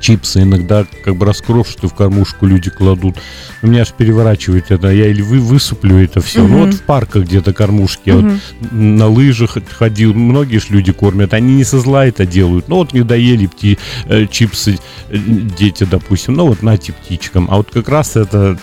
чипсы 0.00 0.42
иногда 0.42 0.86
как 1.04 1.16
бы 1.16 1.26
раскрошат 1.26 1.84
и 1.84 1.88
в 1.88 1.94
кормушку 1.94 2.46
люди 2.46 2.70
кладут. 2.70 3.16
У 3.62 3.66
меня 3.66 3.82
аж 3.82 3.92
переворачивает 3.92 4.70
это. 4.70 4.88
Я 4.88 5.08
или 5.08 5.22
вы 5.22 5.38
высыплю 5.40 5.98
это 5.98 6.20
все. 6.20 6.42
Угу. 6.42 6.48
Ну 6.48 6.66
вот 6.66 6.74
в 6.74 6.82
парках 6.82 7.24
где-то 7.24 7.52
кормушки. 7.52 8.10
Угу. 8.10 8.20
вот 8.20 8.72
на 8.72 9.08
лыжах 9.08 9.56
ходил. 9.70 10.14
Многие 10.14 10.58
ж 10.58 10.70
люди 10.70 10.92
кормят. 10.92 11.34
Они 11.34 11.54
не 11.54 11.64
со 11.64 11.78
зла 11.80 12.06
это 12.06 12.26
делают. 12.26 12.68
Ну 12.68 12.76
вот 12.76 12.92
не 12.92 13.02
доели 13.02 13.46
пти, 13.46 13.78
э, 14.06 14.26
чипсы 14.26 14.78
э, 15.08 15.16
дети, 15.16 15.84
допустим. 15.84 16.34
Ну 16.34 16.46
вот 16.46 16.62
нате 16.62 16.92
птичкам. 16.92 17.48
А 17.50 17.56
вот 17.56 17.70
как 17.70 17.88
раз 17.88 18.16
это 18.16 18.58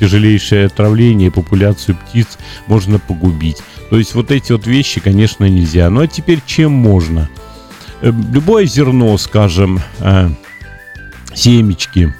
тяжелейшее 0.00 0.66
отравление, 0.66 1.30
популяцию 1.30 1.96
птиц 1.96 2.38
можно 2.66 2.98
погубить. 2.98 3.58
То 3.90 3.98
есть 3.98 4.14
вот 4.14 4.30
эти 4.30 4.52
вот 4.52 4.66
вещи, 4.66 5.00
конечно, 5.00 5.48
нельзя. 5.48 5.90
Ну 5.90 6.02
а 6.02 6.06
теперь 6.06 6.40
чем 6.46 6.72
можно? 6.72 7.28
Э, 8.00 8.12
любое 8.32 8.66
зерно, 8.66 9.16
скажем, 9.18 9.80
семечки 11.38 12.12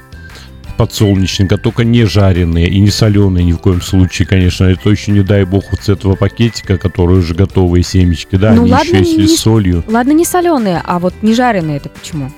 подсолнечника, 0.77 1.59
только 1.59 1.83
не 1.83 2.05
жареные 2.05 2.69
и 2.69 2.79
не 2.79 2.91
соленые 2.91 3.45
ни 3.45 3.53
в 3.53 3.59
коем 3.59 3.83
случае, 3.83 4.29
конечно. 4.29 4.65
Это 4.65 4.89
еще 4.91 5.11
не 5.11 5.23
дай 5.23 5.45
бог 5.45 5.65
вот 5.73 5.81
с 5.81 5.89
этого 5.89 6.15
пакетика, 6.15 6.79
которые 6.79 7.19
уже 7.19 7.35
готовые 7.35 7.83
семечки, 7.83 8.37
да, 8.37 8.53
ну, 8.53 8.63
они 8.63 8.71
ладно, 8.71 8.89
еще 8.89 8.99
если 8.99 9.23
не, 9.23 9.27
с 9.27 9.41
солью. 9.41 9.85
Ладно, 9.89 10.13
не 10.13 10.25
соленые, 10.25 10.81
а 10.85 11.01
вот 11.01 11.15
не 11.23 11.35
жареные 11.35 11.79
это 11.79 11.89
почему? 11.89 12.31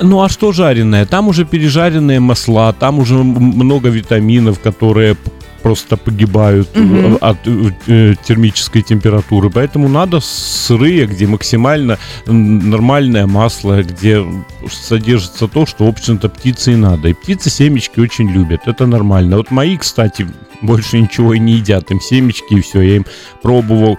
Ну 0.00 0.22
а 0.22 0.28
что 0.28 0.52
жареное? 0.52 1.06
Там 1.06 1.28
уже 1.28 1.46
пережаренные 1.46 2.20
масла, 2.20 2.72
там 2.72 2.98
уже 2.98 3.14
много 3.14 3.88
витаминов, 3.88 4.60
которые 4.60 5.16
просто 5.62 5.96
погибают 5.96 6.68
угу. 6.76 7.18
от 7.20 7.38
э, 7.46 8.14
термической 8.24 8.82
температуры. 8.82 9.50
Поэтому 9.50 9.88
надо 9.88 10.20
сырые, 10.20 11.06
где 11.06 11.26
максимально 11.26 11.98
нормальное 12.26 13.26
масло, 13.26 13.82
где 13.82 14.24
содержится 14.70 15.48
то, 15.48 15.66
что, 15.66 15.86
в 15.86 15.88
общем-то, 15.88 16.28
птице 16.28 16.72
и 16.72 16.76
надо. 16.76 17.08
И 17.08 17.14
птицы 17.14 17.50
семечки 17.50 18.00
очень 18.00 18.30
любят. 18.30 18.62
Это 18.66 18.86
нормально. 18.86 19.36
Вот 19.36 19.50
мои, 19.50 19.76
кстати, 19.76 20.26
больше 20.60 21.00
ничего 21.00 21.34
и 21.34 21.38
не 21.38 21.54
едят. 21.54 21.90
Им 21.90 22.00
семечки 22.00 22.54
и 22.54 22.60
все. 22.60 22.80
Я 22.80 22.96
им 22.96 23.06
пробовал 23.42 23.98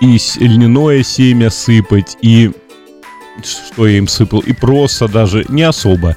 и 0.00 0.18
льняное 0.38 1.02
семя 1.02 1.50
сыпать, 1.50 2.16
и 2.20 2.52
что 3.44 3.86
я 3.86 3.98
им 3.98 4.08
сыпал, 4.08 4.40
и 4.40 4.52
проса 4.52 5.08
даже 5.08 5.44
не 5.48 5.62
особо. 5.62 6.16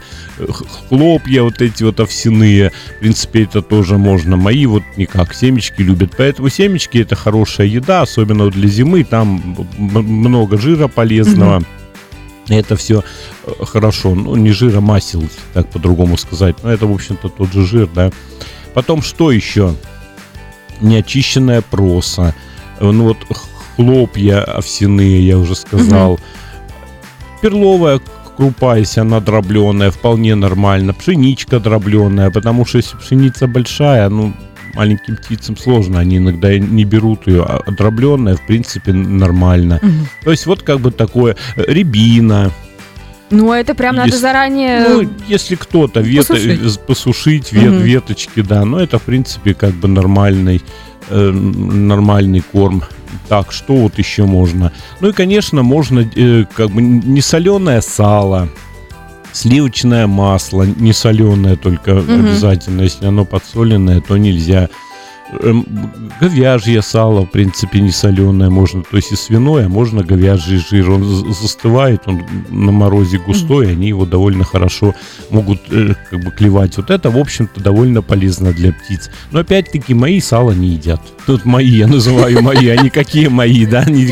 Хлопья 0.87 1.43
вот 1.43 1.61
эти 1.61 1.83
вот 1.83 1.99
овсяные, 1.99 2.71
в 2.95 2.99
принципе, 2.99 3.43
это 3.43 3.61
тоже 3.61 3.97
можно. 3.97 4.37
Мои 4.37 4.65
вот 4.65 4.83
никак, 4.95 5.33
семечки 5.33 5.81
любят. 5.81 6.13
Поэтому 6.17 6.49
семечки 6.49 6.99
это 6.99 7.15
хорошая 7.15 7.67
еда, 7.67 8.01
особенно 8.01 8.49
для 8.49 8.67
зимы, 8.67 9.03
там 9.03 9.57
много 9.77 10.57
жира 10.57 10.87
полезного. 10.87 11.63
Это 12.47 12.75
все 12.75 13.03
э, 13.45 13.51
хорошо. 13.63 14.15
Ну, 14.15 14.35
не 14.35 14.51
жира, 14.51 14.79
масел, 14.79 15.23
так 15.53 15.69
по-другому 15.69 16.17
сказать. 16.17 16.55
Но 16.63 16.71
это, 16.71 16.87
в 16.87 16.91
общем-то, 16.91 17.29
тот 17.29 17.53
же 17.53 17.63
жир, 17.63 17.87
да. 17.93 18.11
Потом, 18.73 19.03
что 19.03 19.31
еще? 19.31 19.75
Неочищенная 20.81 21.61
проса. 21.61 22.33
Ну, 22.79 23.03
вот 23.03 23.17
хлопья 23.75 24.41
овсяные, 24.41 25.27
я 25.27 25.37
уже 25.37 25.55
сказал. 25.55 26.13
Угу 26.13 26.21
Перловая 27.41 27.99
крупа, 28.37 28.77
если 28.77 29.01
она 29.01 29.19
дробленая, 29.19 29.91
вполне 29.91 30.35
нормально. 30.35 30.93
Пшеничка 30.93 31.59
дробленая, 31.59 32.31
потому 32.31 32.65
что 32.65 32.77
если 32.77 32.97
пшеница 32.97 33.47
большая, 33.47 34.09
ну, 34.09 34.33
маленьким 34.75 35.17
птицам 35.17 35.57
сложно, 35.57 35.99
они 35.99 36.17
иногда 36.17 36.57
не 36.57 36.85
берут 36.85 37.27
ее, 37.27 37.43
а 37.43 37.71
дробленная, 37.71 38.35
в 38.35 38.45
принципе, 38.45 38.93
нормально. 38.93 39.79
Угу. 39.81 39.91
То 40.23 40.31
есть 40.31 40.45
вот 40.45 40.63
как 40.63 40.79
бы 40.79 40.91
такое, 40.91 41.35
э, 41.55 41.63
рябина, 41.67 42.51
ну, 43.31 43.53
это 43.53 43.75
прям 43.75 43.95
если, 43.95 44.09
надо 44.09 44.17
заранее... 44.17 44.87
Ну, 44.89 45.09
если 45.27 45.55
кто-то 45.55 45.99
вето, 45.99 46.33
посушить, 46.33 46.79
посушить 46.87 47.51
вет, 47.51 47.73
угу. 47.73 47.81
веточки, 47.81 48.41
да, 48.41 48.65
но 48.65 48.79
это, 48.79 48.97
в 48.97 49.03
принципе, 49.03 49.53
как 49.53 49.73
бы 49.73 49.87
нормальный, 49.87 50.63
э, 51.09 51.29
нормальный 51.29 52.41
корм 52.41 52.83
так, 53.27 53.51
что 53.51 53.75
вот 53.75 53.97
еще 53.97 54.25
можно? 54.25 54.71
Ну 54.99 55.09
и, 55.09 55.13
конечно, 55.13 55.63
можно 55.63 56.09
э, 56.15 56.45
как 56.53 56.69
бы 56.71 56.81
не 56.81 57.21
соленое 57.21 57.81
сало, 57.81 58.49
сливочное 59.31 60.07
масло, 60.07 60.63
не 60.63 60.93
соленое 60.93 61.55
только 61.55 61.99
угу. 61.99 62.13
обязательно. 62.13 62.81
Если 62.81 63.05
оно 63.05 63.25
подсоленное, 63.25 64.01
то 64.01 64.17
нельзя. 64.17 64.69
Эм, 65.41 65.63
говяжье 66.19 66.81
сало, 66.81 67.21
в 67.21 67.27
принципе, 67.27 67.81
не 67.81 67.91
соленое 67.91 68.49
можно, 68.49 68.81
то 68.81 68.97
есть 68.97 69.11
и 69.11 69.15
свиное, 69.15 69.67
а 69.67 69.69
можно 69.69 70.03
говяжий 70.03 70.57
жир. 70.57 70.89
Он 70.89 71.03
застывает, 71.03 72.01
он 72.07 72.25
на 72.49 72.71
морозе 72.71 73.19
густой, 73.19 73.67
mm-hmm. 73.67 73.71
они 73.71 73.87
его 73.89 74.05
довольно 74.05 74.43
хорошо 74.43 74.95
могут 75.29 75.61
э, 75.71 75.93
как 76.09 76.23
бы 76.23 76.31
клевать. 76.31 76.77
Вот 76.77 76.89
это, 76.89 77.11
в 77.11 77.17
общем-то, 77.17 77.61
довольно 77.61 78.01
полезно 78.01 78.53
для 78.53 78.73
птиц. 78.73 79.11
Но 79.31 79.39
опять-таки 79.39 79.93
мои 79.93 80.19
сало 80.19 80.51
не 80.51 80.69
едят. 80.69 81.01
Тут 81.27 81.45
мои, 81.45 81.67
я 81.67 81.85
называю 81.85 82.41
мои, 82.41 82.67
они 82.69 82.89
какие 82.89 83.27
мои, 83.27 83.67
да? 83.67 83.81
Они 83.81 84.09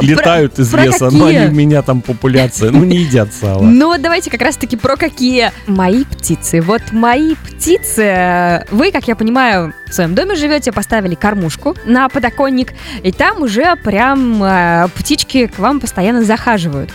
летают 0.00 0.58
из 0.58 0.74
леса, 0.74 1.10
но 1.12 1.26
они 1.26 1.46
у 1.46 1.52
меня 1.52 1.82
там 1.82 2.00
популяция, 2.00 2.72
ну 2.72 2.84
не 2.84 2.98
едят 2.98 3.32
сало. 3.32 3.62
Ну 3.62 3.86
вот 3.86 4.02
давайте 4.02 4.30
как 4.30 4.42
раз-таки 4.42 4.76
про 4.76 4.96
какие 4.96 5.52
мои 5.68 6.02
птицы. 6.04 6.60
Вот 6.60 6.82
мои 6.90 7.36
птицы, 7.36 8.66
вы, 8.72 8.90
как 8.90 9.06
я 9.06 9.14
понимаю, 9.14 9.72
в 9.88 9.94
своем 9.94 10.16
доме 10.16 10.34
живете, 10.34 10.55
поставили 10.72 11.14
кормушку 11.14 11.76
на 11.84 12.08
подоконник, 12.08 12.74
и 13.02 13.12
там 13.12 13.42
уже 13.42 13.76
прям 13.76 14.42
э, 14.42 14.88
птички 14.94 15.46
к 15.46 15.58
вам 15.58 15.80
постоянно 15.80 16.24
захаживают. 16.24 16.90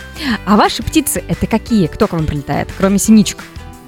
А 0.46 0.56
ваши 0.56 0.82
птицы 0.82 1.22
это 1.28 1.46
какие? 1.46 1.86
Кто 1.86 2.06
к 2.06 2.12
вам 2.12 2.26
прилетает, 2.26 2.68
кроме 2.76 2.98
синичек? 2.98 3.38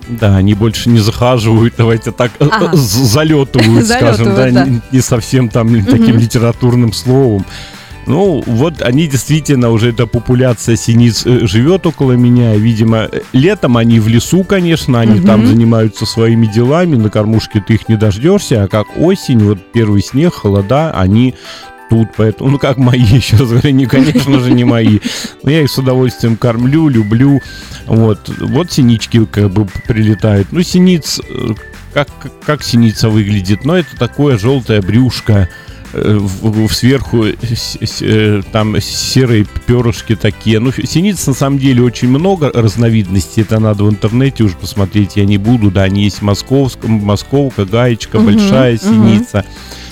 Да, 0.08 0.36
они 0.36 0.54
больше 0.54 0.90
не 0.90 0.98
захаживают, 0.98 1.74
давайте 1.76 2.12
так, 2.12 2.30
э, 2.38 2.48
ага. 2.50 2.76
залетывают, 2.76 3.86
скажем, 3.88 4.34
да, 4.34 4.50
да. 4.50 4.64
Не, 4.66 4.80
не 4.92 5.00
совсем 5.00 5.48
там 5.48 5.74
угу. 5.74 5.90
таким 5.90 6.18
литературным 6.18 6.92
словом. 6.92 7.46
Ну, 8.06 8.42
вот 8.46 8.82
они 8.82 9.06
действительно, 9.06 9.70
уже 9.70 9.90
эта 9.90 10.06
популяция 10.06 10.76
синиц 10.76 11.24
э, 11.24 11.46
живет 11.46 11.86
около 11.86 12.12
меня. 12.12 12.54
Видимо, 12.54 13.08
летом 13.32 13.76
они 13.76 14.00
в 14.00 14.08
лесу, 14.08 14.44
конечно, 14.44 15.00
они 15.00 15.20
угу. 15.20 15.26
там 15.26 15.46
занимаются 15.46 16.06
своими 16.06 16.46
делами, 16.46 16.96
на 16.96 17.10
кормушке 17.10 17.64
ты 17.66 17.74
их 17.74 17.88
не 17.88 17.96
дождешься, 17.96 18.64
а 18.64 18.68
как 18.68 18.86
осень, 18.96 19.40
вот 19.40 19.58
первый 19.72 20.02
снег, 20.02 20.34
холода, 20.34 20.92
они 20.92 21.34
тут, 21.88 22.08
поэтому, 22.16 22.50
ну 22.50 22.58
как 22.58 22.76
мои, 22.76 23.00
еще 23.00 23.36
раз 23.36 23.50
говорю, 23.50 23.70
не, 23.70 23.86
конечно 23.86 24.40
же, 24.40 24.52
не 24.52 24.64
мои. 24.64 25.00
Но 25.42 25.50
я 25.50 25.62
их 25.62 25.70
с 25.70 25.78
удовольствием 25.78 26.36
кормлю, 26.36 26.88
люблю. 26.88 27.40
Вот, 27.86 28.28
вот 28.40 28.72
синички 28.72 29.24
как 29.26 29.50
бы 29.50 29.66
прилетают. 29.86 30.48
Ну, 30.50 30.62
синиц, 30.62 31.20
э, 31.28 31.54
как, 31.92 32.08
как 32.44 32.62
синица 32.62 33.08
выглядит? 33.08 33.64
Ну, 33.64 33.74
это 33.74 33.96
такое 33.96 34.38
желтое 34.38 34.80
брюшко, 34.80 35.48
в, 35.94 36.66
в 36.66 36.74
сверху 36.74 37.24
э, 37.24 38.42
там 38.52 38.80
серые 38.80 39.46
перышки 39.66 40.16
такие. 40.16 40.58
Ну, 40.58 40.72
синиц 40.72 41.26
на 41.26 41.34
самом 41.34 41.58
деле 41.58 41.82
очень 41.82 42.08
много 42.08 42.50
разновидностей. 42.52 43.42
Это 43.42 43.60
надо 43.60 43.84
в 43.84 43.90
интернете 43.90 44.44
уже 44.44 44.56
посмотреть. 44.56 45.16
Я 45.16 45.24
не 45.24 45.38
буду, 45.38 45.70
да, 45.70 45.82
они 45.82 46.04
есть 46.04 46.22
московская, 46.22 46.88
московка, 46.88 47.64
гаечка, 47.64 48.16
угу, 48.16 48.26
большая 48.26 48.78
синица. 48.78 49.38
Угу. 49.38 49.46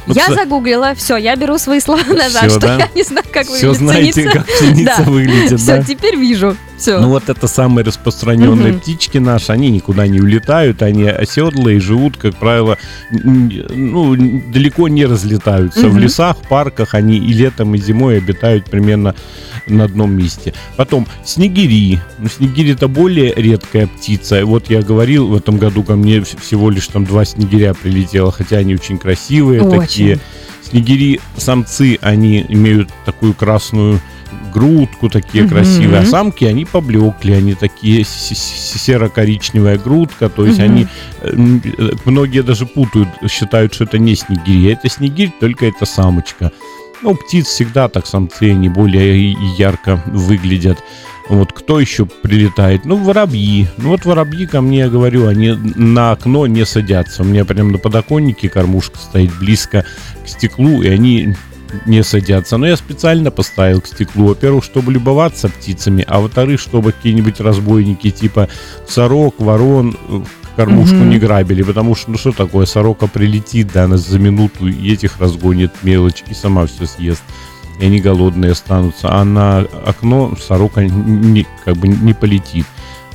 Вот 0.07 0.17
я 0.17 0.29
с... 0.29 0.35
загуглила, 0.35 0.95
все, 0.97 1.17
я 1.17 1.37
беру 1.37 1.59
свои 1.59 1.79
слова 1.79 2.03
назад, 2.09 2.49
все, 2.49 2.59
что 2.59 2.61
да? 2.61 2.79
я 2.79 2.89
не 2.95 3.05
знаю, 3.05 3.25
как 3.33 3.47
все 3.47 3.69
выглядит 3.69 4.15
знаете, 4.15 4.31
как 4.31 4.47
пшеница 4.47 4.97
да. 4.99 5.11
выглядит, 5.11 5.61
Все, 5.61 5.83
теперь 5.85 6.17
вижу. 6.17 6.57
Все. 6.83 6.99
Ну 7.01 7.11
вот 7.11 7.29
это 7.29 7.47
самые 7.47 7.85
распространенные 7.85 8.73
Мгм. 8.73 8.81
птички 8.81 9.19
наши, 9.19 9.53
они 9.53 9.71
никуда 9.71 10.09
не 10.09 10.21
улетают, 10.21 10.83
они 10.83 11.05
оседлые, 11.05 11.79
живут, 11.79 12.17
как 12.17 12.35
правило, 12.37 12.77
ну, 13.13 14.17
далеко 14.53 14.89
не 14.89 15.07
разлетаются. 15.07 15.87
В 15.87 15.93
Мгм. 15.93 15.99
лесах, 15.99 16.37
парках 16.49 16.95
они 16.95 17.19
и 17.19 17.33
летом, 17.33 17.75
и 17.77 17.79
зимой 17.79 18.19
обитают 18.19 18.65
примерно 18.65 19.15
на 19.69 19.85
одном 19.85 20.13
месте. 20.17 20.55
Потом 20.77 21.07
снегири. 21.25 22.01
Ну, 22.19 22.29
снегирь 22.29 22.73
это 22.73 22.89
более 22.89 23.33
редкая 23.33 23.87
птица. 23.87 24.45
Вот 24.45 24.69
я 24.69 24.83
говорил, 24.83 25.29
в 25.29 25.37
этом 25.37 25.59
году 25.59 25.85
ко 25.85 25.95
мне 25.95 26.17
вс- 26.19 26.37
всего 26.41 26.69
лишь 26.69 26.89
там 26.89 27.05
два 27.05 27.25
снегиря 27.25 27.75
прилетело, 27.75 28.33
хотя 28.33 28.57
они 28.57 28.75
очень 28.75 28.99
красивые 28.99 29.63
Очень. 29.63 29.81
такие. 29.81 30.19
Снегири 30.69 31.21
самцы, 31.37 31.99
они 32.01 32.45
имеют 32.49 32.91
такую 33.05 33.35
красную 33.35 34.01
грудку, 34.53 35.09
такие 35.09 35.45
Мгм. 35.45 35.53
красивые, 35.53 36.01
а 36.01 36.07
самки, 36.07 36.45
они 36.45 36.65
поблекли, 36.65 37.33
они 37.35 37.55
такие 37.55 38.05
серо-коричневая 38.05 39.79
грудка, 39.79 40.29
то 40.29 40.47
есть 40.47 40.59
Мгм. 40.59 40.65
они, 40.71 40.87
э, 41.23 41.33
э, 41.79 41.91
многие 42.05 42.43
даже 42.43 42.67
путают, 42.67 43.09
считают, 43.29 43.75
что 43.75 43.85
это 43.85 43.99
не 43.99 44.15
снегирь, 44.15 44.69
а 44.71 44.73
это 44.73 44.89
снегирь, 44.89 45.31
только 45.41 45.67
это 45.67 45.87
самочка. 45.87 46.53
Ну, 47.03 47.15
птиц 47.17 47.47
всегда 47.47 47.89
так 47.89 48.07
самцы, 48.07 48.53
они 48.53 48.69
более 48.69 49.33
ярко 49.59 50.01
выглядят. 50.07 50.79
Вот 51.29 51.53
кто 51.53 51.81
еще 51.81 52.05
прилетает? 52.07 52.85
Ну, 52.85 52.97
воробьи. 52.97 53.67
Ну, 53.79 53.89
вот 53.89 54.05
воробьи 54.05 54.47
ко 54.47 54.61
мне, 54.61 54.79
я 54.81 54.89
говорю, 54.89 55.27
они 55.27 55.53
на 55.53 56.13
окно 56.13 56.47
не 56.47 56.65
садятся. 56.67 57.23
У 57.23 57.25
меня 57.25 57.45
прям 57.45 57.73
на 57.73 57.79
подоконнике 57.79 58.49
кормушка 58.49 58.99
стоит 58.99 59.37
близко 59.39 59.85
к 60.25 60.29
стеклу, 60.29 60.83
и 60.83 60.89
они 60.89 61.35
не 61.87 62.03
садятся. 62.05 62.57
Но 62.57 62.67
я 62.67 62.77
специально 62.77 63.31
поставил 63.31 63.81
к 63.81 63.87
стеклу. 63.87 64.29
Во-первых, 64.29 64.65
чтобы 64.65 64.93
любоваться 64.93 65.49
птицами, 65.49 66.05
а 66.07 66.21
во-вторых, 66.21 66.61
чтобы 66.61 66.93
какие-нибудь 66.93 67.41
разбойники 67.41 68.11
типа 68.11 68.49
сорок, 68.89 69.35
ворон 69.39 69.97
э, 70.09 70.21
кормушку 70.57 70.97
Мгм. 70.97 71.11
не 71.11 71.19
грабили. 71.19 71.63
Потому 71.63 71.95
что, 71.95 72.11
ну 72.11 72.19
что 72.19 72.33
такое, 72.33 72.67
сорока 72.67 73.07
прилетит, 73.07 73.73
да, 73.73 73.85
она 73.85 73.97
за 73.97 74.19
минуту 74.19 74.69
и 74.69 74.93
этих 74.93 75.19
разгонит 75.21 75.73
мелочь 75.83 76.23
и 76.31 76.35
сама 76.35 76.67
все 76.67 76.87
съест. 76.87 77.23
И 77.81 77.87
они 77.87 78.01
голодные 78.01 78.53
останутся. 78.53 79.09
А 79.11 79.25
на 79.25 79.61
окно 79.87 80.37
сорока 80.37 80.85
не, 80.85 81.47
как 81.65 81.77
бы 81.77 81.89
не 81.89 82.13
полетит. 82.13 82.67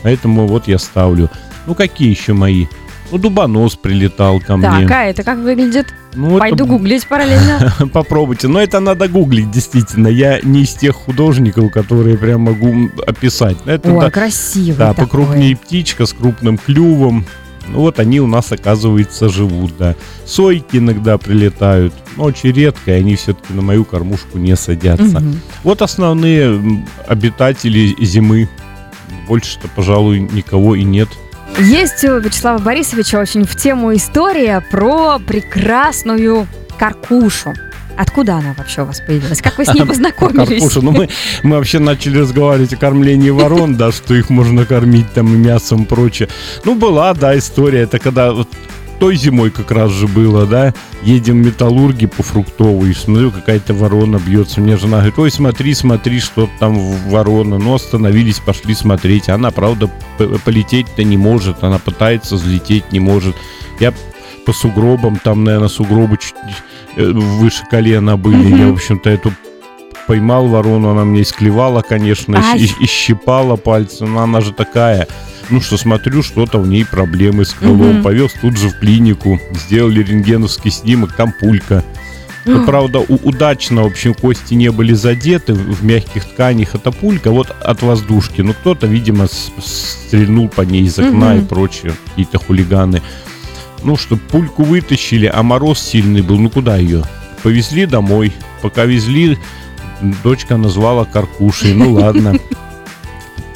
Поэтому 0.03 0.47
вот 0.47 0.67
я 0.67 0.77
ставлю. 0.79 1.29
Ну, 1.67 1.75
какие 1.75 2.09
еще 2.09 2.33
мои? 2.33 2.65
Ну, 3.11 3.17
дубонос 3.17 3.75
прилетал 3.75 4.39
ко 4.39 4.57
мне. 4.57 4.67
Так, 4.67 4.91
а 4.91 5.03
это 5.05 5.23
как 5.23 5.39
выглядит? 5.39 5.87
Ну, 6.13 6.31
это 6.31 6.39
Пойду 6.39 6.65
гуглить 6.65 7.07
параллельно. 7.07 7.73
Попробуйте. 7.93 8.47
Но 8.47 8.61
это 8.61 8.79
надо 8.79 9.07
гуглить, 9.07 9.49
действительно. 9.51 10.07
Я 10.07 10.39
не 10.41 10.63
из 10.63 10.73
тех 10.73 10.95
художников, 10.95 11.71
которые 11.71 12.17
прям 12.17 12.41
могу 12.41 12.89
описать. 13.05 13.57
Это 13.65 13.93
Ой, 13.93 14.01
да, 14.01 14.11
красивый 14.11 14.77
да, 14.77 14.89
такой. 14.89 15.05
покрупнее 15.05 15.55
птичка 15.55 16.05
с 16.05 16.13
крупным 16.13 16.57
клювом. 16.57 17.25
Ну, 17.69 17.79
вот 17.79 17.99
они 17.99 18.19
у 18.19 18.27
нас, 18.27 18.51
оказывается, 18.51 19.29
живут, 19.29 19.77
да. 19.77 19.95
Сойки 20.25 20.77
иногда 20.77 21.17
прилетают, 21.17 21.93
но 22.15 22.25
очень 22.25 22.51
редко, 22.51 22.91
и 22.91 22.99
они 22.99 23.15
все-таки 23.15 23.53
на 23.53 23.61
мою 23.61 23.85
кормушку 23.85 24.37
не 24.37 24.55
садятся. 24.55 25.19
Мгм. 25.19 25.39
Вот 25.63 25.81
основные 25.81 26.85
обитатели 27.07 27.95
зимы. 28.03 28.49
Больше-то, 29.27 29.67
пожалуй, 29.75 30.19
никого 30.19 30.75
и 30.75 30.83
нет. 30.83 31.09
Есть 31.59 32.03
у 32.03 32.19
Вячеслава 32.19 32.59
Борисовича 32.59 33.19
очень 33.19 33.43
в 33.43 33.55
тему 33.55 33.95
история 33.95 34.63
про 34.69 35.17
прекрасную 35.17 36.47
каркушу. 36.77 37.55
Откуда 37.97 38.35
она 38.35 38.53
вообще 38.55 38.83
у 38.83 38.85
вас 38.85 39.01
появилась? 39.01 39.41
Как 39.41 39.57
вы 39.57 39.65
с 39.65 39.73
ней 39.73 39.83
познакомились? 39.87 40.61
Карпуша. 40.61 40.81
Ну, 40.81 40.91
мы, 40.91 41.09
мы 41.41 41.55
вообще 41.55 41.79
начали 41.79 42.19
разговаривать 42.19 42.73
о 42.73 42.77
кормлении 42.77 43.31
ворон, 43.31 43.75
да, 43.75 43.91
что 43.91 44.13
их 44.13 44.29
можно 44.29 44.67
кормить 44.67 45.11
там 45.13 45.33
и 45.33 45.37
мясом 45.37 45.83
и 45.83 45.85
прочее. 45.85 46.29
Ну, 46.63 46.75
была, 46.75 47.15
да, 47.15 47.35
история. 47.35 47.81
Это 47.81 47.97
когда 47.97 48.33
вот 48.33 48.47
той 48.99 49.15
зимой 49.15 49.51
как 49.51 49.71
раз 49.71 49.91
же 49.91 50.07
было, 50.07 50.45
да, 50.45 50.73
едем 51.03 51.37
металлурги 51.37 52.07
по 52.07 52.23
фруктовой, 52.23 52.93
смотрю, 52.95 53.31
какая-то 53.31 53.73
ворона 53.73 54.19
бьется. 54.19 54.61
Мне 54.61 54.77
жена 54.77 54.97
говорит, 54.97 55.19
ой, 55.19 55.31
смотри, 55.31 55.73
смотри, 55.73 56.19
что 56.19 56.49
там 56.59 56.77
ворона. 57.09 57.57
Ну, 57.57 57.73
остановились, 57.75 58.39
пошли 58.39 58.73
смотреть. 58.73 59.29
Она, 59.29 59.51
правда, 59.51 59.89
полететь-то 60.45 61.03
не 61.03 61.17
может, 61.17 61.63
она 61.63 61.79
пытается 61.79 62.35
взлететь 62.35 62.91
не 62.91 62.99
может. 62.99 63.35
Я 63.79 63.93
по 64.45 64.53
сугробам, 64.53 65.17
там, 65.17 65.43
наверное, 65.43 65.67
сугробы 65.67 66.17
чуть 66.17 66.35
э, 66.95 67.03
выше 67.05 67.63
колена 67.69 68.17
были. 68.17 68.57
Я, 68.57 68.67
в 68.69 68.73
общем-то, 68.73 69.09
эту 69.09 69.33
поймал 70.07 70.47
ворону, 70.47 70.89
она 70.89 71.03
мне 71.03 71.21
исклевала, 71.21 71.81
конечно, 71.81 72.41
и, 72.55 72.63
и 72.79 72.87
щипала 72.87 73.57
пальцы, 73.57 74.05
но 74.05 74.21
она 74.21 74.39
же 74.41 74.53
такая. 74.53 75.07
Ну 75.49 75.61
что, 75.61 75.77
смотрю, 75.77 76.23
что-то 76.23 76.59
в 76.59 76.67
ней 76.67 76.85
проблемы 76.85 77.45
с 77.45 77.53
крылом. 77.53 77.93
Мгм. 77.95 78.03
Повез 78.03 78.33
тут 78.41 78.57
же 78.57 78.69
в 78.69 78.79
клинику, 78.79 79.39
сделали 79.53 80.03
рентгеновский 80.03 80.71
снимок, 80.71 81.13
там 81.13 81.31
пулька. 81.39 81.83
Ну, 82.45 82.65
правда, 82.65 82.99
у- 82.99 83.15
удачно, 83.27 83.83
в 83.83 83.87
общем, 83.87 84.13
кости 84.13 84.53
не 84.53 84.71
были 84.71 84.93
задеты 84.93 85.53
в 85.53 85.83
мягких 85.83 86.23
тканях. 86.25 86.75
Это 86.75 86.91
пулька 86.91 87.29
вот 87.31 87.53
от 87.61 87.81
воздушки. 87.81 88.39
Ну, 88.41 88.53
кто-то, 88.53 88.87
видимо, 88.87 89.27
с- 89.27 89.51
стрельнул 90.07 90.47
по 90.47 90.61
ней 90.61 90.83
из 90.83 90.97
окна 90.97 91.33
Мгм. 91.33 91.39
и 91.39 91.45
прочее. 91.45 91.93
Какие-то 92.05 92.39
хулиганы. 92.39 93.01
Ну, 93.83 93.97
что 93.97 94.15
пульку 94.15 94.63
вытащили, 94.63 95.29
а 95.33 95.43
мороз 95.43 95.79
сильный 95.81 96.21
был. 96.21 96.37
Ну, 96.39 96.49
куда 96.49 96.77
ее? 96.77 97.03
Повезли 97.43 97.85
домой. 97.85 98.31
Пока 98.61 98.85
везли, 98.85 99.37
дочка 100.23 100.55
назвала 100.57 101.03
каркушей. 101.05 101.73
Ну, 101.73 101.93
ладно. 101.93 102.35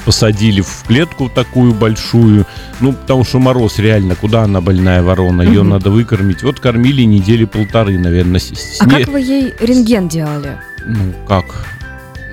Посадили 0.06 0.62
в 0.62 0.84
клетку 0.88 1.30
такую 1.30 1.74
большую. 1.74 2.46
Ну, 2.80 2.94
потому 2.94 3.24
что 3.24 3.40
мороз 3.40 3.78
реально, 3.80 4.16
куда 4.16 4.44
она 4.44 4.60
больная 4.62 5.04
ворона? 5.04 5.44
Ее 5.44 5.64
надо 5.64 5.92
выкормить. 5.92 6.42
Вот 6.44 6.60
кормили 6.60 7.04
недели 7.04 7.46
полторы, 7.46 8.00
наверное. 8.00 8.40
с- 8.40 8.78
А 8.82 8.88
как 8.90 9.08
вы 9.10 9.20
ей 9.22 9.54
рентген 9.60 10.08
делали? 10.08 10.58
ну, 10.86 11.14
как? 11.28 11.46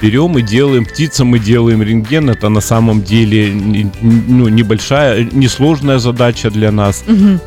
Берем 0.00 0.38
и 0.38 0.42
делаем, 0.42 0.84
птицам 0.84 1.28
мы 1.28 1.38
делаем 1.38 1.82
рентген. 1.82 2.30
Это 2.30 2.48
на 2.48 2.60
самом 2.60 3.02
деле 3.02 3.52
ну, 3.52 4.48
небольшая, 4.48 5.28
несложная 5.32 5.98
задача 5.98 6.50
для 6.50 6.70
нас. 6.70 7.04
Мгм. 7.06 7.40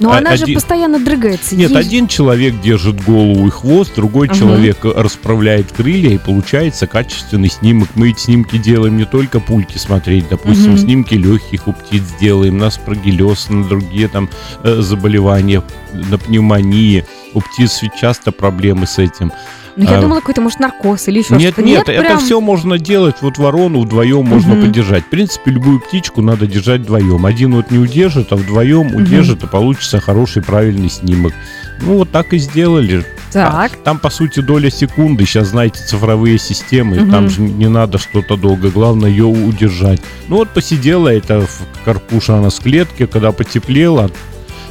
Но 0.00 0.10
А- 0.10 0.18
она 0.18 0.34
же 0.34 0.44
один- 0.44 0.56
постоянно 0.56 0.98
дрыгается. 0.98 1.54
Нет, 1.54 1.70
Ей- 1.70 1.78
один 1.78 2.08
человек 2.08 2.60
держит 2.60 3.00
голову 3.04 3.46
и 3.46 3.50
хвост, 3.50 3.94
другой 3.94 4.26
Мгм. 4.26 4.36
человек 4.36 4.78
расправляет 4.84 5.70
крылья, 5.70 6.10
и 6.10 6.18
получается 6.18 6.88
качественный 6.88 7.48
снимок. 7.48 7.88
Мы 7.94 8.10
эти 8.10 8.18
снимки 8.18 8.58
делаем 8.58 8.96
не 8.96 9.04
только 9.04 9.38
пульки 9.38 9.78
смотреть, 9.78 10.28
допустим, 10.28 10.70
Мгм. 10.72 10.78
снимки 10.78 11.14
легких 11.14 11.68
у 11.68 11.72
птиц 11.72 12.02
делаем, 12.20 12.58
на 12.58 12.70
спрагилез, 12.70 13.48
на 13.48 13.62
другие 13.62 14.08
там 14.08 14.28
э, 14.64 14.80
заболевания, 14.80 15.62
на 15.92 16.18
пневмонии. 16.18 17.04
У 17.34 17.40
птиц 17.40 17.78
ведь 17.82 17.94
часто 18.00 18.32
проблемы 18.32 18.88
с 18.88 18.98
этим. 18.98 19.30
Ну, 19.76 19.84
я 19.90 19.98
а- 19.98 20.00
думала, 20.00 20.20
какой-то, 20.20 20.40
может, 20.40 20.60
наркоз 20.60 21.08
или 21.08 21.20
еще 21.20 21.34
Нет, 21.36 21.54
что-то. 21.54 21.62
нет, 21.62 21.88
это 21.88 22.00
прям- 22.02 22.18
все 22.18 22.40
можно 22.40 22.78
делать. 22.78 23.16
Вот 23.22 23.38
ворону 23.38 23.80
вдвоем 23.80 24.24
можно 24.26 24.54
Мгм. 24.54 24.66
подержать. 24.66 25.04
В 25.04 25.08
принципе, 25.10 25.50
любую 25.50 25.80
птичку 25.80 26.20
надо 26.22 26.46
держать 26.46 26.82
вдвоем. 26.82 27.24
Один 27.24 27.54
вот 27.54 27.70
не 27.70 27.78
удержит, 27.78 28.32
а 28.32 28.36
вдвоем 28.36 28.86
Мгм. 28.88 28.96
удержит, 29.02 29.42
и 29.42 29.46
получится 29.46 30.00
хороший 30.00 30.42
правильный 30.42 30.90
снимок. 30.90 31.32
Ну, 31.80 31.96
вот 31.98 32.10
так 32.10 32.32
и 32.34 32.38
сделали. 32.38 33.04
Так. 33.32 33.72
Там, 33.82 33.98
по 33.98 34.10
сути, 34.10 34.40
доля 34.40 34.70
секунды. 34.70 35.24
Сейчас, 35.24 35.48
знаете, 35.48 35.82
цифровые 35.82 36.38
системы. 36.38 37.00
Мгм. 37.00 37.10
Там 37.10 37.30
же 37.30 37.40
не 37.40 37.66
надо 37.68 37.96
что-то 37.96 38.36
долго. 38.36 38.70
Главное 38.70 39.08
ее 39.08 39.24
удержать. 39.24 40.00
Ну, 40.28 40.36
вот 40.36 40.50
посидела 40.50 41.08
эта 41.08 41.40
в- 41.40 41.62
карпуша, 41.86 42.36
она 42.36 42.50
с 42.50 42.60
клетки. 42.60 43.06
Когда 43.06 43.32
потеплела, 43.32 44.10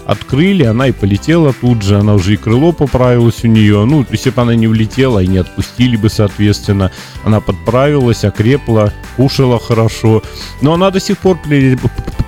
открыли, 0.06 0.64
она 0.64 0.88
и 0.88 0.92
полетела 0.92 1.54
тут 1.54 1.82
же. 1.84 1.98
Она 1.98 2.16
уже 2.16 2.34
и 2.34 2.38
крыло 2.38 2.72
поправилось 2.72 3.44
у 3.44 3.48
нее. 3.48 3.86
Ну, 3.86 4.06
если 4.12 4.30
бы 4.30 4.42
она 4.42 4.56
не 4.56 4.68
улетела 4.68 5.20
и 5.20 5.28
не 5.28 5.38
отпустили 5.38 5.96
бы, 5.96 6.10
соответственно, 6.10 6.92
она 7.24 7.40
подправилась, 7.42 8.24
окрепла, 8.24 8.94
кушала 9.16 9.60
хорошо. 9.60 10.22
Но 10.62 10.74
она 10.74 10.92
до 10.92 11.00
сих 11.00 11.18
пор 11.18 11.38
при- 11.44 11.78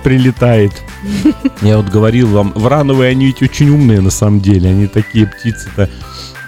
прилетает. 0.02 0.72
Я 1.62 1.78
вот 1.78 1.88
говорил 1.88 2.28
вам, 2.28 2.52
врановые, 2.54 3.10
они 3.10 3.26
ведь 3.26 3.42
очень 3.42 3.70
умные 3.70 4.00
на 4.00 4.10
самом 4.10 4.40
деле. 4.40 4.70
Они 4.70 4.86
такие 4.86 5.26
птицы-то 5.26 5.90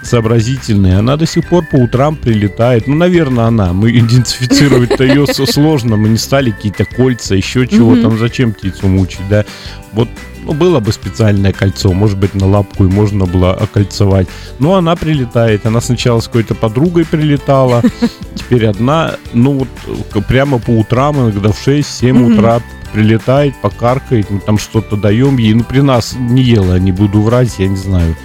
сообразительные. 0.03 0.97
Она 0.97 1.17
до 1.17 1.25
сих 1.25 1.47
пор 1.47 1.65
по 1.65 1.75
утрам 1.75 2.15
прилетает. 2.15 2.87
Ну, 2.87 2.95
наверное, 2.95 3.45
она. 3.45 3.73
Мы 3.73 3.91
идентифицировать-то 3.91 5.03
ее 5.03 5.27
сложно. 5.27 5.97
Мы 5.97 6.09
не 6.09 6.17
стали 6.17 6.51
какие-то 6.51 6.85
кольца, 6.85 7.35
еще 7.35 7.67
чего 7.67 7.95
там. 7.95 8.17
Зачем 8.17 8.53
птицу 8.53 8.87
мучить, 8.87 9.27
да? 9.29 9.45
Вот 9.91 10.09
ну, 10.47 10.53
было 10.53 10.79
бы 10.79 10.93
специальное 10.93 11.51
кольцо, 11.51 11.91
может 11.91 12.17
быть, 12.17 12.33
на 12.33 12.47
лапку 12.47 12.85
и 12.85 12.87
можно 12.87 13.25
было 13.25 13.51
окольцевать. 13.51 14.27
Но 14.59 14.75
она 14.75 14.95
прилетает. 14.95 15.65
Она 15.65 15.81
сначала 15.81 16.21
с 16.21 16.27
какой-то 16.27 16.55
подругой 16.55 17.05
прилетала, 17.05 17.83
теперь 18.35 18.65
одна. 18.67 19.15
Ну, 19.33 19.67
вот 19.85 20.25
прямо 20.25 20.57
по 20.59 20.71
утрам, 20.71 21.17
иногда 21.17 21.51
в 21.51 21.67
6-7 21.67 22.13
Мгм. 22.13 22.33
утра 22.33 22.61
прилетает, 22.93 23.55
покаркает, 23.61 24.29
мы 24.29 24.39
там 24.39 24.57
что-то 24.57 24.95
даем 24.95 25.37
ей. 25.37 25.53
Ну, 25.53 25.65
при 25.65 25.81
нас 25.81 26.15
не 26.17 26.41
ела, 26.41 26.79
не 26.79 26.93
буду 26.93 27.21
врать, 27.21 27.59
я 27.59 27.67
не 27.67 27.75
знаю. 27.77 28.15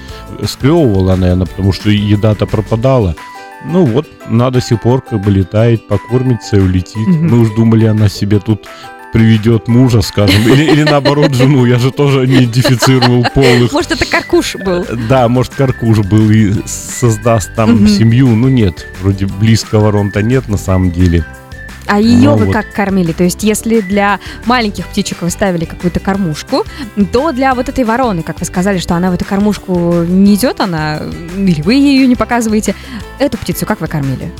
Склевывала, 0.47 1.17
наверное, 1.17 1.47
потому 1.47 1.73
что 1.73 1.91
еда-то 1.91 2.47
пропадала. 2.47 3.17
Ну 3.65 3.85
вот, 3.85 4.09
она 4.27 4.51
до 4.51 4.61
сих 4.61 4.81
пор 4.81 5.03
как 5.03 5.21
бы 5.21 5.31
летает, 5.31 5.87
покормится 5.89 6.57
и 6.57 6.61
улетит. 6.61 7.07
Мгм. 7.09 7.29
Мы 7.29 7.39
уж 7.41 7.49
думали, 7.57 7.87
она 7.87 8.09
себе 8.09 8.39
тут 8.39 8.67
приведет 9.13 9.69
мужа, 9.69 10.03
скажем, 10.03 10.43
или, 10.49 10.65
или 10.65 10.83
наоборот 10.83 11.35
жену. 11.35 11.65
Я 11.67 11.79
же 11.79 11.91
тоже 11.91 12.27
не 12.27 12.45
идентифицировал 12.45 13.25
полых. 13.35 13.73
Может, 13.73 13.93
это 13.93 14.07
каркуш 14.07 14.57
был? 14.57 14.87
Да, 15.09 15.29
может, 15.29 15.55
Каркуш 15.55 15.99
был 15.99 16.31
и 16.31 16.53
создаст 16.67 17.55
там 17.55 17.87
семью. 17.87 18.29
Ну 18.29 18.49
нет, 18.49 18.87
вроде 19.01 19.27
близко 19.27 19.79
ворон-то 19.79 20.23
нет 20.23 20.49
на 20.49 20.57
самом 20.57 20.91
деле. 20.91 21.25
А 21.87 22.01
ее 22.01 22.31
Ну 22.31 22.37
вы 22.37 22.47
вот. 22.47 22.53
как 22.53 22.73
кормили? 22.73 23.13
То 23.13 23.25
есть, 23.25 23.43
если 23.43 23.81
для 23.81 24.21
маленьких 24.47 24.87
птичек 24.87 25.23
вы 25.23 25.31
ставили 25.31 25.65
какую-то 25.65 26.01
кормушку, 26.01 26.65
то 27.13 27.33
для 27.33 27.55
вот 27.55 27.69
этой 27.69 27.85
вороны, 27.85 28.23
как 28.23 28.39
вы 28.41 28.47
сказали, 28.47 28.79
что 28.79 28.95
она 28.95 29.11
в 29.11 29.15
эту 29.15 29.25
кормушку 29.25 30.05
не 30.05 30.35
идет, 30.35 30.61
она 30.61 31.01
или 31.37 31.61
вы 31.63 31.75
ее 31.75 32.07
не 32.07 32.17
показываете, 32.17 32.75
эту 33.19 33.37
птицу 33.39 33.67
как 33.67 33.81
вы 33.81 33.89
кормили? 33.89 34.33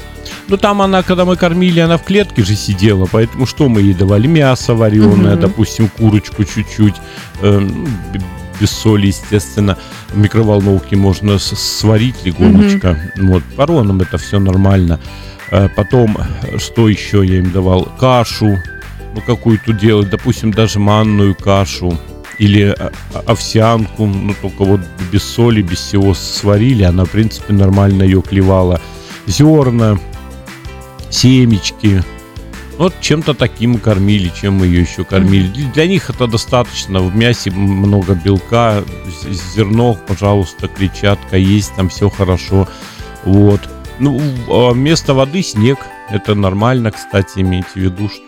Ну 0.49 0.57
там 0.57 0.83
она, 0.83 1.03
когда 1.03 1.25
мы 1.25 1.37
кормили, 1.37 1.81
она 1.81 1.97
в 1.99 2.05
клетке 2.05 2.43
же 2.43 2.55
сидела, 2.57 3.07
поэтому 3.11 3.47
что 3.47 3.69
мы 3.69 3.81
ей 3.81 3.95
давали? 3.95 4.27
Мясо 4.27 4.75
вареное, 4.75 5.33
Мгм. 5.33 5.41
допустим, 5.41 5.89
курочку 5.89 6.45
чуть-чуть, 6.45 6.95
э, 7.43 7.59
ну, 7.59 7.87
б- 7.87 8.21
без 8.61 8.71
соли, 8.71 9.07
естественно. 9.09 9.77
В 10.11 10.19
микроволновке 10.19 10.97
можно 10.97 11.39
сварить 11.39 12.25
легонечко. 12.25 12.99
Вот, 13.17 13.43
воронам 13.57 14.01
это 14.01 14.19
все 14.19 14.39
нормально. 14.39 15.01
Э, 15.53 15.69
Потом, 15.69 16.17
э, 16.19 16.59
что 16.59 16.89
еще 16.89 17.25
я 17.25 17.39
им 17.39 17.51
давал? 17.53 17.85
Кашу, 18.01 18.59
ну 19.15 19.21
какую-то 19.21 19.73
делать, 19.75 20.09
допустим, 20.11 20.51
даже 20.51 20.79
манную 20.79 21.35
кашу 21.35 21.99
или 22.39 22.75
э, 22.77 22.91
овсянку, 23.27 24.07
ну 24.07 24.35
только 24.41 24.65
вот 24.65 24.81
без 25.13 25.23
соли, 25.23 25.61
без 25.61 25.79
всего 25.79 26.15
сварили, 26.15 26.83
она, 26.85 27.05
в 27.05 27.11
принципе, 27.11 27.53
нормально 27.53 28.03
ее 28.03 28.23
клевала. 28.23 28.81
Зерна, 29.27 29.99
семечки. 31.11 32.03
Вот 32.79 32.95
чем-то 33.03 33.35
таким 33.35 33.79
кормили, 33.79 34.33
чем 34.35 34.55
мы 34.55 34.67
ее 34.67 34.81
еще 34.81 35.05
кормили. 35.05 35.49
Для- 35.75 35.87
них 35.87 36.09
это 36.09 36.27
достаточно. 36.27 37.01
В 37.01 37.15
мясе 37.15 37.51
много 37.51 38.15
белка, 38.15 38.83
зерно, 39.55 39.95
пожалуйста, 40.09 40.67
клетчатка 40.69 41.37
есть, 41.37 41.75
там 41.77 41.91
все 41.91 42.09
хорошо. 42.09 42.67
Вот. 43.25 43.61
Ну, 43.99 44.21
а 44.49 44.73
вместо 44.73 45.15
воды 45.15 45.43
снег. 45.43 45.79
Это 46.11 46.35
нормально, 46.35 46.91
кстати, 46.91 47.39
имейте 47.41 47.69
в 47.75 47.77
виду, 47.77 48.09
что 48.09 48.23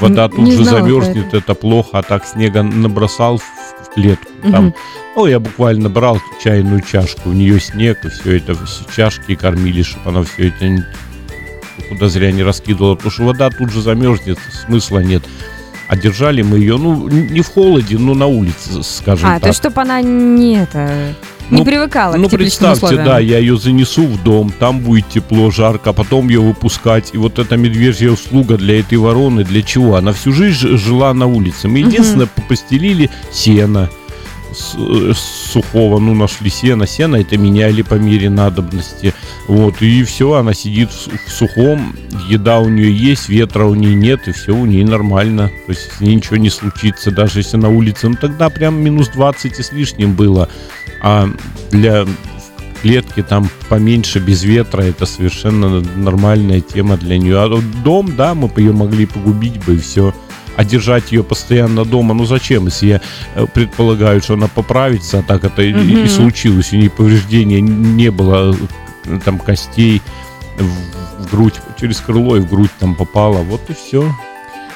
вода 0.00 0.24
Н- 0.24 0.30
тут 0.30 0.38
не 0.40 0.52
же 0.52 0.64
знала 0.64 0.80
замерзнет, 0.80 1.34
это. 1.34 1.54
плохо, 1.54 1.98
а 1.98 2.02
так 2.02 2.24
снега 2.26 2.62
набросал 2.62 3.38
в, 3.38 3.42
в 3.42 3.94
клетку. 3.94 4.30
Там, 4.42 4.66
Мгм. 4.66 4.74
ну, 5.16 5.26
я 5.26 5.40
буквально 5.40 5.88
брал 5.88 6.20
чайную 6.42 6.82
чашку, 6.82 7.30
в 7.30 7.34
нее 7.34 7.58
снег, 7.60 8.04
и 8.04 8.08
все 8.08 8.36
это, 8.36 8.54
все 8.66 8.84
чашки 8.94 9.34
кормили, 9.34 9.82
чтобы 9.82 10.10
она 10.10 10.22
все 10.24 10.48
это 10.48 10.68
не- 10.68 10.84
куда 11.88 12.08
зря 12.08 12.30
не 12.30 12.42
раскидывала, 12.44 12.94
потому 12.94 13.10
что 13.10 13.24
вода 13.24 13.50
тут 13.50 13.70
же 13.72 13.80
замерзнет, 13.82 14.38
смысла 14.66 15.00
нет. 15.00 15.22
А 15.88 15.96
держали 15.96 16.42
мы 16.42 16.58
ее, 16.58 16.76
ну, 16.76 17.08
не 17.08 17.40
в 17.40 17.48
холоде, 17.48 17.98
но 17.98 18.14
на 18.14 18.26
улице, 18.26 18.82
скажем 18.84 19.28
А, 19.28 19.32
так. 19.34 19.42
то 19.42 19.48
есть, 19.48 19.58
чтобы 19.58 19.80
она 19.82 20.00
не 20.02 20.58
это 20.58 21.14
не 21.50 21.58
Ну, 21.58 21.64
привыкала 21.64 22.16
Ну, 22.16 22.28
к 22.28 22.30
тепличным 22.30 22.70
представьте, 22.70 22.84
условиям. 22.96 23.04
да, 23.04 23.18
я 23.18 23.38
ее 23.38 23.58
занесу 23.58 24.06
в 24.06 24.22
дом, 24.22 24.52
там 24.58 24.80
будет 24.80 25.08
тепло, 25.08 25.50
жарко, 25.50 25.90
а 25.90 25.92
потом 25.92 26.28
ее 26.28 26.40
выпускать. 26.40 27.10
И 27.12 27.18
вот 27.18 27.38
эта 27.38 27.56
медвежья 27.56 28.10
услуга 28.10 28.56
для 28.56 28.80
этой 28.80 28.98
вороны, 28.98 29.44
для 29.44 29.62
чего? 29.62 29.96
Она 29.96 30.12
всю 30.12 30.32
жизнь 30.32 30.76
жила 30.76 31.12
на 31.14 31.26
улице. 31.26 31.68
Мы 31.68 31.78
единственное 31.80 32.28
постелили 32.48 33.10
сено 33.32 33.88
э, 34.76 35.12
сухого, 35.52 35.98
ну, 35.98 36.14
нашли 36.14 36.50
сено. 36.50 36.86
Сено 36.86 37.16
это 37.16 37.36
меняли 37.36 37.82
по 37.82 37.94
мере 37.94 38.30
надобности. 38.30 39.14
Вот, 39.48 39.82
и 39.82 40.04
все, 40.04 40.34
она 40.34 40.54
сидит 40.54 40.90
в 40.92 41.30
сухом, 41.30 41.96
еда 42.28 42.60
у 42.60 42.68
нее 42.68 42.92
есть, 42.94 43.28
ветра 43.28 43.64
у 43.64 43.74
нее 43.74 43.94
нет, 43.94 44.28
и 44.28 44.32
все 44.32 44.52
у 44.54 44.64
нее 44.66 44.84
нормально. 44.86 45.50
То 45.66 45.72
есть 45.72 45.92
с 45.96 46.00
ней 46.00 46.14
ничего 46.14 46.36
не 46.36 46.50
случится, 46.50 47.10
даже 47.10 47.40
если 47.40 47.56
на 47.56 47.68
улице. 47.68 48.08
Ну, 48.08 48.14
тогда 48.20 48.48
прям 48.48 48.80
минус 48.80 49.08
20 49.08 49.58
и 49.58 49.62
с 49.62 49.72
лишним 49.72 50.14
было. 50.14 50.48
А 51.02 51.28
для 51.70 52.06
клетки 52.82 53.22
там 53.22 53.48
поменьше, 53.68 54.18
без 54.20 54.42
ветра, 54.42 54.82
это 54.82 55.06
совершенно 55.06 55.80
нормальная 55.96 56.60
тема 56.60 56.96
для 56.96 57.18
нее. 57.18 57.38
А 57.42 57.60
дом, 57.84 58.14
да, 58.16 58.34
мы 58.34 58.48
бы 58.48 58.60
ее 58.62 58.72
могли 58.72 59.06
погубить 59.06 59.62
бы 59.64 59.74
и 59.74 59.78
все. 59.78 60.14
А 60.56 60.64
держать 60.64 61.12
ее 61.12 61.22
постоянно 61.22 61.84
дома, 61.84 62.12
ну 62.14 62.24
зачем, 62.24 62.66
если 62.66 62.86
я 62.86 63.00
э, 63.34 63.46
предполагаю, 63.46 64.20
что 64.20 64.34
она 64.34 64.46
поправится, 64.48 65.20
а 65.20 65.22
так 65.22 65.44
это 65.44 65.62
и- 65.62 65.72
и, 65.72 66.08
случилось, 66.08 66.72
у 66.72 66.76
нее 66.76 66.90
повреждения 66.90 67.60
не 67.60 68.10
было 68.10 68.54
э, 69.06 69.18
там 69.24 69.38
костей 69.38 70.02
в, 70.58 71.22
в 71.24 71.30
грудь, 71.30 71.54
через 71.80 71.98
крыло 72.00 72.36
и 72.36 72.40
в 72.40 72.48
грудь 72.50 72.70
там 72.78 72.94
попало, 72.94 73.38
вот 73.42 73.62
и 73.70 73.74
все. 73.74 74.12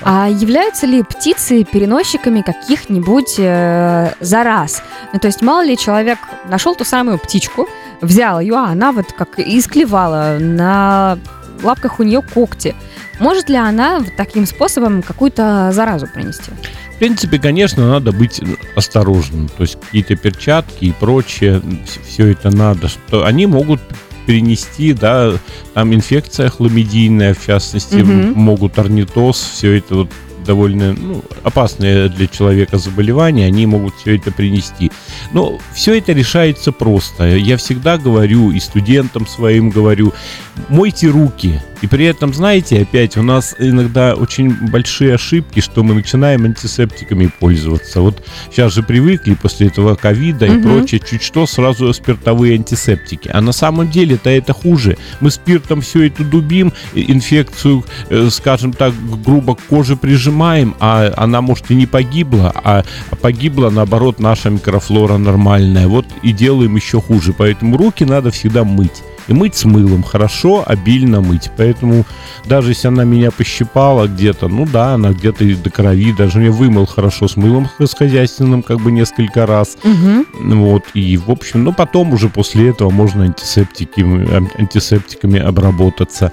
А 0.06 0.28
являются 0.28 0.86
ли 0.86 1.02
птицы 1.02 1.64
переносчиками 1.64 2.42
каких-нибудь 2.42 3.36
э, 3.38 4.12
зараз? 4.20 4.82
Ну, 5.14 5.18
то 5.18 5.28
есть, 5.28 5.40
мало 5.40 5.64
ли 5.64 5.78
человек 5.78 6.18
нашел 6.48 6.74
ту 6.74 6.84
самую 6.84 7.18
птичку, 7.18 7.66
взял 8.02 8.38
ее, 8.38 8.54
а 8.54 8.66
она 8.66 8.92
вот 8.92 9.12
как 9.12 9.38
исклевала, 9.38 10.36
на 10.38 11.18
лапках 11.62 12.00
у 12.00 12.02
нее 12.02 12.20
когти. 12.20 12.74
Может 13.18 13.48
ли 13.48 13.56
она 13.56 14.00
вот 14.00 14.14
таким 14.16 14.44
способом 14.46 15.02
какую-то 15.02 15.70
заразу 15.72 16.06
принести? 16.06 16.50
В 16.94 16.98
принципе, 16.98 17.38
конечно, 17.38 17.88
надо 17.88 18.12
быть 18.12 18.42
осторожным. 18.76 19.48
То 19.48 19.62
есть 19.62 19.80
какие-то 19.80 20.16
перчатки 20.16 20.84
и 20.84 20.92
прочее, 20.92 21.62
все 22.06 22.32
это 22.32 22.54
надо. 22.54 22.88
Что 22.88 23.24
они 23.24 23.46
могут 23.46 23.80
перенести, 24.26 24.92
да, 24.92 25.32
там 25.74 25.94
инфекция 25.94 26.48
хламидийная, 26.48 27.34
в 27.34 27.44
частности, 27.44 27.96
м- 27.96 28.32
могут 28.34 28.78
орнитоз, 28.78 29.37
все 29.38 29.72
это 29.78 29.94
вот 29.94 30.08
довольно 30.44 30.92
ну, 30.94 31.24
опасные 31.42 32.09
для 32.09 32.26
человека 32.26 32.78
заболевания, 32.78 33.46
они 33.46 33.66
могут 33.66 33.94
все 33.96 34.16
это 34.16 34.30
принести. 34.30 34.90
Но 35.33 35.59
все 35.74 35.98
это 35.98 36.12
решается 36.12 36.72
просто. 36.72 37.37
Я 37.37 37.57
всегда 37.57 37.98
говорю 37.98 38.50
и 38.50 38.61
студентам 38.61 39.26
своим 39.26 39.70
говорю, 39.70 40.12
мойте 40.68 41.09
руки. 41.09 41.61
И 41.83 41.87
при 41.87 42.07
этом, 42.07 42.33
знаете, 42.33 42.80
опять 42.80 43.16
у 43.18 43.22
нас 43.22 43.54
иногда 43.59 44.14
очень 44.14 44.50
большие 44.70 45.14
ошибки, 45.16 45.61
что 45.61 45.83
мы 45.83 45.94
начинаем 45.94 46.44
антисептиками 46.44 47.30
пользоваться. 47.40 48.00
Вот 48.00 48.24
сейчас 48.50 48.72
же 48.72 48.83
привыкли 48.83 49.35
после 49.35 49.66
этого 49.66 49.94
ковида 49.94 50.46
и 50.46 50.50
Мгм. 50.50 50.62
прочее, 50.62 51.00
чуть 51.07 51.22
что, 51.22 51.46
сразу 51.46 51.92
спиртовые 51.92 52.54
антисептики. 52.54 53.28
А 53.33 53.40
на 53.42 53.52
самом 53.52 53.90
деле-то 53.90 54.30
это 54.30 54.54
хуже. 54.54 54.96
Мы 55.20 55.30
спиртом 55.30 55.83
все 55.83 56.07
это 56.07 56.24
дубим, 56.24 56.72
и- 56.94 57.12
инфекцию, 57.12 57.85
э, 58.09 58.28
скажем 58.30 58.72
так, 58.72 58.94
грубо 59.22 59.54
к 59.57 59.61
коже 59.64 59.96
прижимаем, 59.96 60.34
а 60.42 61.12
она, 61.16 61.40
может, 61.40 61.70
и 61.70 61.75
не 61.75 61.87
погибла, 61.87 62.53
а 62.55 62.85
погибла, 63.20 63.70
наоборот, 63.70 64.20
наша 64.20 64.51
микрофлора 64.51 65.16
нормальная. 65.16 65.88
Вот 65.88 66.07
и 66.23 66.33
делаем 66.33 66.77
еще 66.77 67.01
хуже. 67.01 67.35
Поэтому 67.37 67.77
руки 67.77 68.05
надо 68.05 68.31
всегда 68.31 68.64
мыть. 68.64 69.03
И 69.27 69.33
мыть 69.33 69.55
с 69.55 69.64
мылом. 69.64 70.03
Хорошо, 70.03 70.62
обильно 70.66 71.20
мыть. 71.20 71.51
Поэтому 71.57 72.05
даже 72.44 72.73
если 72.73 72.88
она 72.88 73.05
меня 73.05 73.31
пощипала 73.31 74.07
где-то, 74.07 74.49
ну 74.49 74.66
да, 74.66 74.94
она 74.94 75.12
где-то 75.12 75.44
и 75.44 75.55
до 75.55 75.70
крови, 75.70 76.12
даже 76.12 76.42
я 76.42 76.51
вымыл 76.51 76.87
хорошо 76.87 77.27
с 77.27 77.37
мылом 77.37 77.68
с 77.79 77.94
хозяйственным 77.94 78.62
как 78.62 78.81
бы 78.81 78.92
несколько 78.92 79.47
раз. 79.47 79.79
Угу. 79.83 80.55
Вот, 80.57 80.85
и 80.92 81.16
в 81.16 81.31
общем, 81.31 81.64
ну 81.64 81.73
потом 81.73 82.12
уже 82.12 82.29
после 82.29 82.68
этого 82.68 82.90
можно 82.90 83.25
антисептики, 83.25 84.01
ам- 84.01 84.51
антисептиками 84.59 85.40
обработаться. 85.40 86.31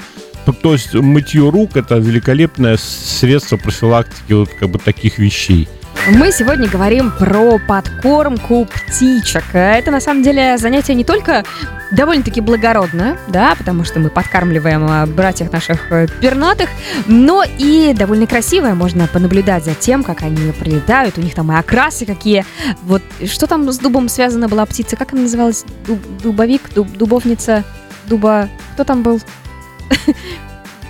То 0.62 0.74
есть 0.74 0.94
мытье 0.94 1.50
рук 1.50 1.76
это 1.76 1.96
великолепное 1.96 2.78
средство 2.78 3.58
профилактики 3.58 4.34
вот 4.34 4.50
как 4.50 4.70
бы 4.70 4.80
таких 4.80 5.18
вещей. 5.18 5.68
Мы 6.10 6.32
сегодня 6.32 6.68
говорим 6.68 7.12
про 7.12 7.60
подкормку 7.60 8.66
птичек. 8.66 9.44
Это 9.54 9.92
на 9.92 10.00
самом 10.02 10.24
деле 10.24 10.58
занятие 10.58 10.96
не 10.96 11.04
только 11.04 11.44
довольно-таки 11.92 12.42
благородное, 12.42 13.18
да, 13.28 13.54
потому 13.56 13.84
что 13.84 14.00
мы 14.00 14.10
подкармливаем 14.10 14.88
а, 14.90 15.06
братьев 15.06 15.52
наших 15.52 15.92
э, 15.92 16.08
пернатых, 16.22 16.70
но 17.06 17.44
и 17.44 17.94
довольно 17.94 18.26
красивое. 18.26 18.74
Можно 18.74 19.08
понаблюдать 19.08 19.66
за 19.66 19.76
тем, 19.76 20.04
как 20.04 20.24
они 20.24 20.52
прилетают. 20.54 21.18
У 21.18 21.22
них 21.22 21.36
там 21.36 21.52
и 21.52 21.56
окрасы 21.56 22.06
какие. 22.06 22.46
Вот 22.84 23.04
что 23.26 23.46
там 23.46 23.70
с 23.72 23.78
дубом 23.78 24.10
связана 24.10 24.48
была 24.48 24.66
птица? 24.66 24.96
Как 24.96 25.14
она 25.14 25.24
называлась? 25.24 25.66
Дуб- 25.86 26.22
дубовик, 26.24 26.62
дуб- 26.74 26.98
дубовница, 26.98 27.64
дуба... 28.08 28.50
Кто 28.74 28.86
там 28.86 29.04
был? 29.04 29.22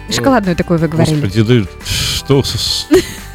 Шоколадную 0.10 0.56
такую 0.56 0.80
вы 0.80 0.88
говорили. 0.88 1.21
Господи, 1.21 1.41
да 1.43 1.69
что 1.86 2.43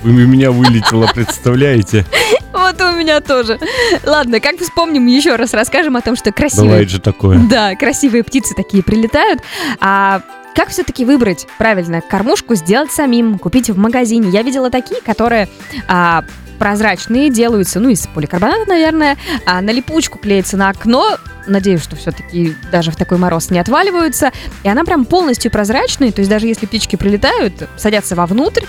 вы 0.03 0.25
у 0.25 0.27
меня 0.27 0.51
вылетело, 0.51 1.09
представляете? 1.12 2.05
Вот 2.53 2.81
у 2.81 2.93
меня 2.97 3.21
тоже. 3.21 3.59
Ладно, 4.05 4.41
как 4.41 4.59
вспомним, 4.59 5.07
еще 5.07 5.37
раз 5.37 5.53
расскажем 5.53 5.97
о 5.97 6.01
том, 6.01 6.17
что 6.17 6.33
красивые... 6.33 6.69
Бывает 6.69 6.91
же 6.91 7.01
такое. 7.01 7.39
Да, 7.39 7.75
красивые 7.75 8.25
птицы 8.25 8.55
такие 8.55 8.83
прилетают. 8.83 9.41
А 9.81 10.23
как 10.55 10.71
все-таки 10.71 11.05
выбрать 11.05 11.47
правильно 11.59 12.01
кормушку, 12.01 12.55
сделать 12.55 12.91
самим, 12.91 13.39
купить 13.39 13.69
в 13.69 13.77
магазине? 13.77 14.31
Я 14.31 14.43
видела 14.43 14.71
такие, 14.71 15.01
которые 15.03 15.49
а, 15.87 16.25
прозрачные, 16.57 17.31
делаются, 17.31 17.81
ну, 17.81 17.88
из 17.88 18.07
поликарбоната, 18.07 18.69
наверное, 18.69 19.16
а 19.45 19.61
на 19.61 19.71
липучку 19.71 20.19
клеится 20.19 20.57
на 20.57 20.71
окно, 20.71 21.16
надеюсь, 21.47 21.83
что 21.83 21.97
все-таки 21.97 22.55
даже 22.73 22.90
в 22.90 22.97
такой 22.97 23.19
мороз 23.19 23.51
не 23.51 23.59
отваливаются, 23.59 24.33
и 24.62 24.69
она 24.69 24.85
прям 24.85 25.05
полностью 25.05 25.51
прозрачная, 25.51 26.12
то 26.12 26.21
есть 26.21 26.31
даже 26.31 26.47
если 26.47 26.66
птички 26.66 26.97
прилетают, 26.97 27.69
садятся 27.77 28.16
вовнутрь, 28.16 28.64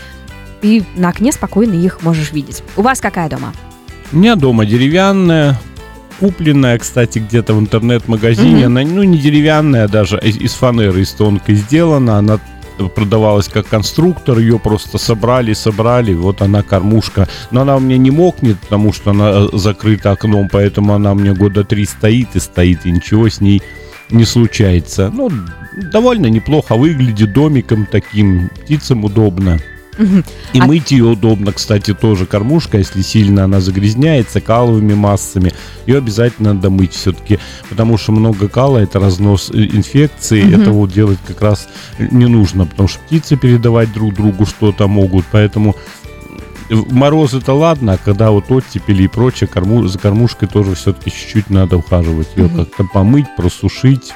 и 0.62 0.84
на 0.96 1.10
окне 1.10 1.32
спокойно 1.32 1.74
их 1.74 2.02
можешь 2.02 2.32
видеть. 2.32 2.64
У 2.76 2.82
вас 2.82 3.00
какая 3.00 3.30
дома? 3.30 3.54
У 4.12 4.18
меня 4.18 4.36
дома 4.36 4.66
деревянная, 4.66 5.60
купленная, 6.20 6.78
кстати, 6.80 7.20
где-то 7.20 7.54
в 7.54 7.60
интернет-магазине. 7.60 8.68
Мгм. 8.68 8.78
Она, 8.78 8.82
ну, 8.82 9.04
не 9.04 9.18
деревянная 9.18 9.86
а 9.86 9.88
даже, 9.88 10.20
из, 10.20 10.38
из 10.38 10.54
фанеры, 10.54 11.02
из 11.02 11.12
тонкой 11.12 11.56
сделана. 11.56 12.18
Она 12.18 12.40
продавалась 12.96 13.48
как 13.48 13.68
конструктор, 13.68 14.40
ее 14.40 14.60
просто 14.60 14.98
собрали, 14.98 15.54
собрали, 15.54 16.14
вот 16.14 16.42
она 16.42 16.64
кормушка. 16.64 17.28
Но 17.52 17.62
она 17.62 17.76
у 17.76 17.80
меня 17.80 17.98
не 17.98 18.12
мокнет, 18.12 18.60
потому 18.60 18.94
что 18.94 19.12
она 19.12 19.30
э, 19.32 19.48
закрыта 19.54 20.12
окном, 20.12 20.50
поэтому 20.52 20.94
она 20.94 21.12
у 21.12 21.16
меня 21.16 21.34
года 21.34 21.64
три 21.64 21.86
стоит 21.86 22.36
и 22.36 22.40
стоит, 22.40 22.86
и 22.86 22.92
ничего 22.92 23.30
с 23.30 23.42
ней 23.42 23.62
не 24.10 24.26
случается. 24.26 25.12
Ну, 25.14 25.30
довольно 25.92 26.28
неплохо 26.28 26.76
выглядит 26.76 27.34
домиком 27.34 27.86
таким, 27.86 28.50
птицам 28.50 29.04
удобно. 29.04 29.60
И 30.54 30.60
А- 30.60 30.66
мыть 30.66 30.92
ее 30.92 31.06
удобно, 31.06 31.52
кстати, 31.52 31.94
тоже 31.94 32.26
кормушка, 32.26 32.78
если 32.78 33.02
сильно 33.02 33.44
она 33.46 33.60
загрязняется 33.60 34.42
каловыми 34.42 34.94
массами, 34.94 35.54
ее 35.86 35.98
обязательно 35.98 36.54
надо 36.54 36.70
мыть 36.70 36.94
все-таки, 36.94 37.40
потому 37.70 37.98
что 37.98 38.12
много 38.12 38.48
кала 38.48 38.78
это 38.78 39.00
разнос 39.00 39.50
э, 39.54 39.58
инфекции, 39.66 40.44
Мгм. 40.44 40.62
это 40.62 40.72
вот 40.72 40.92
делать 40.92 41.20
как 41.28 41.42
раз 41.42 41.68
не 42.00 42.28
нужно, 42.28 42.66
потому 42.66 42.88
что 42.88 43.00
птицы 43.00 43.36
передавать 43.38 43.92
друг 43.94 44.14
другу 44.14 44.46
что-то 44.46 44.88
могут, 44.88 45.26
поэтому 45.32 45.76
в 46.70 46.94
мороз 46.94 47.34
это 47.34 47.54
ладно, 47.54 47.94
а 47.94 47.98
когда 47.98 48.30
вот 48.32 48.52
оттепели 48.52 49.04
и 49.04 49.08
прочее, 49.08 49.48
корму, 49.48 49.88
за 49.88 49.98
кормушкой 49.98 50.48
тоже 50.50 50.76
все-таки 50.76 51.12
чуть-чуть 51.12 51.50
надо 51.50 51.78
ухаживать, 51.78 52.28
ее 52.36 52.46
Мгм. 52.48 52.58
как-то 52.66 52.84
помыть, 52.94 53.28
просушить, 53.38 54.12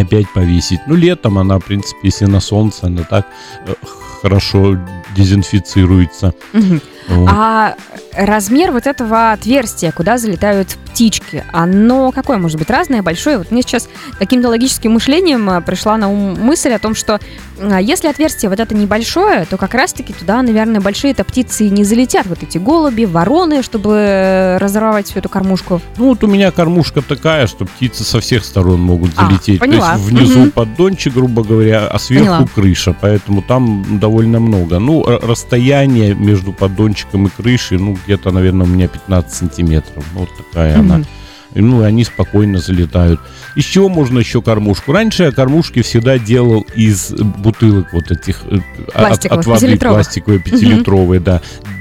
опять 0.00 0.32
повесить. 0.32 0.80
Ну, 0.86 0.94
летом 0.94 1.38
она, 1.38 1.58
в 1.58 1.64
принципе, 1.64 1.98
если 2.04 2.26
на 2.26 2.40
солнце, 2.40 2.86
она 2.86 3.04
так 3.04 3.26
э, 3.66 3.74
хорошо 4.22 4.78
дезинфицируется. 5.16 6.34
Мгм. 6.52 6.80
А 7.08 7.74
размер 8.16 8.70
вот 8.72 8.86
этого 8.86 9.32
отверстия, 9.32 9.92
куда 9.92 10.18
залетают 10.18 10.68
птички, 10.86 11.44
оно 11.52 12.12
какое 12.12 12.38
может 12.38 12.58
быть? 12.58 12.70
Разное, 12.70 13.02
большое? 13.02 13.38
Вот 13.38 13.50
мне 13.50 13.62
сейчас 13.62 13.88
каким-то 14.18 14.48
логическим 14.48 14.92
мышлением 14.92 15.50
а, 15.50 15.60
пришла 15.60 15.96
на 15.96 16.08
ум 16.08 16.38
мысль 16.40 16.70
о 16.72 16.78
том, 16.78 16.94
что 16.94 17.18
а, 17.60 17.80
если 17.80 18.06
отверстие 18.06 18.48
вот 18.48 18.60
это 18.60 18.76
небольшое, 18.76 19.44
то 19.44 19.56
как 19.56 19.74
раз-таки 19.74 20.12
туда, 20.12 20.40
наверное, 20.42 20.80
большие-то 20.80 21.24
птицы 21.24 21.68
не 21.68 21.82
залетят. 21.82 22.26
Вот 22.26 22.44
эти 22.44 22.58
голуби, 22.58 23.04
вороны, 23.06 23.64
чтобы 23.64 24.56
разорвать 24.60 25.08
всю 25.08 25.18
эту 25.18 25.28
кормушку. 25.28 25.80
Ну, 25.96 26.10
вот 26.10 26.22
у 26.22 26.28
меня 26.28 26.52
кормушка 26.52 27.02
такая, 27.02 27.48
что 27.48 27.64
птицы 27.64 28.04
со 28.04 28.20
всех 28.20 28.44
сторон 28.44 28.80
могут 28.80 29.10
А, 29.16 29.26
залететь. 29.26 29.58
поняла. 29.58 29.94
То 29.94 29.96
есть 29.98 30.04
внизу 30.10 30.40
Мгм. 30.40 30.50
поддончик, 30.52 31.12
грубо 31.14 31.42
говоря, 31.42 31.88
а 31.88 31.98
сверху 31.98 32.26
Поняла. 32.26 32.48
крыша. 32.54 32.94
Поэтому 33.00 33.42
там 33.42 33.98
довольно 33.98 34.38
много. 34.38 34.78
Ну, 34.78 35.04
расстояние 35.04 36.14
между 36.14 36.52
поддончиком 36.52 36.93
и 36.94 37.28
крышей, 37.28 37.78
ну, 37.78 37.96
где-то, 38.04 38.30
наверное, 38.30 38.66
у 38.66 38.68
меня 38.68 38.88
15 38.88 39.32
сантиметров. 39.32 40.04
Ну, 40.14 40.20
Вот 40.20 40.28
такая 40.36 40.78
она. 40.78 40.98
Мгм. 40.98 41.06
И, 41.54 41.60
Ну, 41.60 41.82
и 41.82 41.84
они 41.84 42.04
спокойно 42.04 42.58
залетают. 42.58 43.20
Из 43.54 43.64
чего 43.64 43.88
можно 43.88 44.18
еще 44.18 44.42
кормушку? 44.42 44.92
Раньше 44.92 45.24
я 45.24 45.30
кормушки 45.30 45.82
всегда 45.82 46.18
делал 46.18 46.66
из 46.74 47.12
бутылок 47.12 47.92
вот 47.92 48.10
этих 48.10 48.42
э, 48.50 48.58
от, 48.92 49.24
от 49.24 49.46
воды 49.46 49.78
пластиковые, 49.78 50.40
пятилитровые, 50.40 51.20
да. 51.20 51.40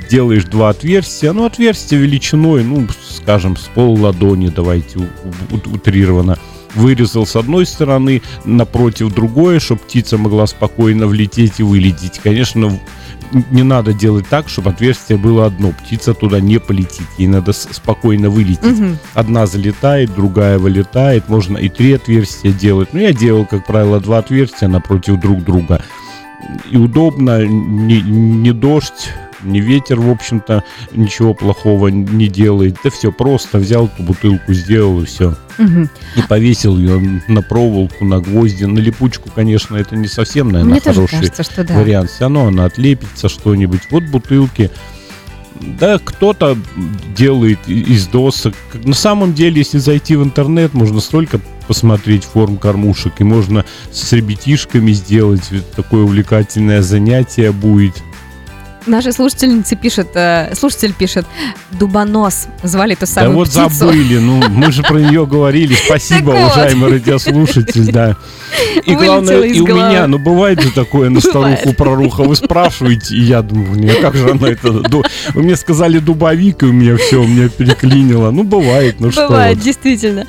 Делаешь 0.09 0.43
два 0.43 0.69
отверстия, 0.69 1.33
ну, 1.33 1.45
отверстие 1.45 1.99
величиной, 1.99 2.63
ну, 2.63 2.87
скажем, 3.09 3.57
с 3.57 3.63
пол 3.63 3.99
ладони, 3.99 4.49
давайте 4.49 4.99
утрированно. 5.49 6.37
Вырезал 6.75 7.25
с 7.25 7.35
одной 7.35 7.65
стороны, 7.65 8.21
напротив 8.45 9.13
другое, 9.13 9.59
чтобы 9.59 9.81
птица 9.81 10.17
могла 10.17 10.45
спокойно 10.47 11.07
влететь 11.07 11.59
и 11.59 11.63
вылететь. 11.63 12.19
Конечно, 12.23 12.79
не 13.51 13.63
надо 13.63 13.93
делать 13.93 14.27
так, 14.29 14.49
чтобы 14.49 14.71
отверстие 14.71 15.17
было 15.17 15.45
одно. 15.45 15.71
Птица 15.71 16.13
туда 16.13 16.39
не 16.39 16.59
полетит. 16.59 17.07
Ей 17.17 17.27
надо 17.27 17.53
спокойно 17.53 18.29
вылететь. 18.29 18.63
Мгм. 18.63 18.97
Одна 19.13 19.45
залетает, 19.45 20.13
другая 20.13 20.59
вылетает. 20.59 21.29
Можно 21.29 21.57
и 21.57 21.69
три 21.69 21.93
отверстия 21.93 22.51
делать. 22.51 22.93
Но 22.93 22.99
я 22.99 23.13
делал, 23.13 23.45
как 23.45 23.65
правило, 23.65 23.99
два 23.99 24.19
отверстия 24.19 24.67
напротив 24.67 25.19
друг 25.19 25.43
друга. 25.43 25.83
И 26.69 26.77
удобно, 26.77 27.45
не, 27.45 28.01
не 28.01 28.51
дождь, 28.51 29.09
не 29.43 29.61
ветер, 29.61 29.99
в 29.99 30.09
общем-то, 30.09 30.63
ничего 30.93 31.33
плохого 31.33 31.87
не 31.87 32.27
делает. 32.27 32.77
Да 32.83 32.89
все, 32.89 33.11
просто 33.11 33.57
взял 33.59 33.85
эту 33.85 34.03
бутылку, 34.03 34.53
сделал 34.53 35.01
и 35.01 35.05
все. 35.05 35.35
Мгм. 35.57 35.89
И 36.15 36.21
повесил 36.27 36.77
ее 36.77 37.21
на 37.27 37.41
проволоку, 37.41 38.05
на 38.05 38.19
гвозди. 38.19 38.65
На 38.65 38.79
липучку, 38.79 39.29
конечно, 39.33 39.75
это 39.75 39.95
не 39.95 40.07
совсем, 40.07 40.49
наверное, 40.49 40.73
Мне 40.73 40.81
хороший 40.81 41.19
кажется, 41.19 41.43
что 41.43 41.63
да. 41.63 41.79
вариант. 41.79 42.09
Все 42.09 42.21
равно 42.21 42.47
она 42.47 42.65
отлепится 42.65 43.29
что-нибудь. 43.29 43.81
Вот 43.91 44.03
бутылки. 44.05 44.71
Да, 45.79 45.99
кто-то 46.03 46.57
делает 47.15 47.59
из 47.67 48.07
досок. 48.07 48.55
На 48.73 48.95
самом 48.95 49.33
деле, 49.33 49.59
если 49.59 49.77
зайти 49.77 50.15
в 50.15 50.23
интернет, 50.23 50.73
можно 50.73 50.99
столько 50.99 51.39
посмотреть 51.67 52.25
форм 52.25 52.57
кормушек, 52.57 53.13
и 53.19 53.23
можно 53.23 53.63
с 53.91 54.11
ребятишками 54.11 54.91
сделать. 54.91 55.49
Такое 55.75 56.03
увлекательное 56.03 56.81
занятие 56.81 57.51
будет. 57.51 57.93
Наша 58.85 59.13
слушательница 59.13 59.75
пишет, 59.77 60.09
э, 60.15 60.53
слушатель 60.55 60.93
пишет, 60.93 61.25
дубонос 61.71 62.47
звали 62.63 62.95
ту 62.95 63.01
Да 63.01 63.05
самую 63.07 63.35
вот 63.35 63.47
птицу. 63.49 63.69
забыли, 63.69 64.17
ну 64.17 64.43
мы 64.49 64.71
же 64.71 64.83
про 64.83 64.97
нее 64.99 65.25
говорили. 65.25 65.73
Спасибо, 65.73 66.33
Так 66.33 66.41
вот. 66.43 66.51
уважаемый 66.53 66.91
радиослушатель, 66.91 67.91
да. 67.91 68.17
И 68.85 68.93
Вылетело 68.93 69.05
главное, 69.05 69.41
из 69.43 69.55
и 69.57 69.61
у 69.61 69.65
головы. 69.65 69.89
меня, 69.89 70.07
ну 70.07 70.17
бывает 70.19 70.61
же 70.61 70.71
такое 70.71 71.09
на 71.09 71.21
Бывает. 71.21 71.59
старуху 71.59 71.75
проруха, 71.77 72.23
вы 72.23 72.35
спрашиваете, 72.35 73.15
и 73.15 73.21
я 73.21 73.41
думаю, 73.41 73.75
«Не, 73.79 73.89
а 73.89 74.01
как 74.01 74.15
же 74.15 74.29
она 74.31 74.49
это... 74.49 74.71
ду- 74.71 75.03
Вы 75.33 75.43
мне 75.43 75.55
сказали 75.55 75.99
дубовик, 75.99 76.63
и 76.63 76.65
у 76.65 76.73
меня 76.73 76.97
все, 76.97 77.21
у 77.21 77.27
меня 77.27 77.47
переклинило. 77.49 78.31
Ну 78.31 78.43
бывает, 78.43 78.99
ну 78.99 79.11
что. 79.11 79.27
Бывает, 79.27 79.55
вот. 79.57 79.63
действительно. 79.65 80.27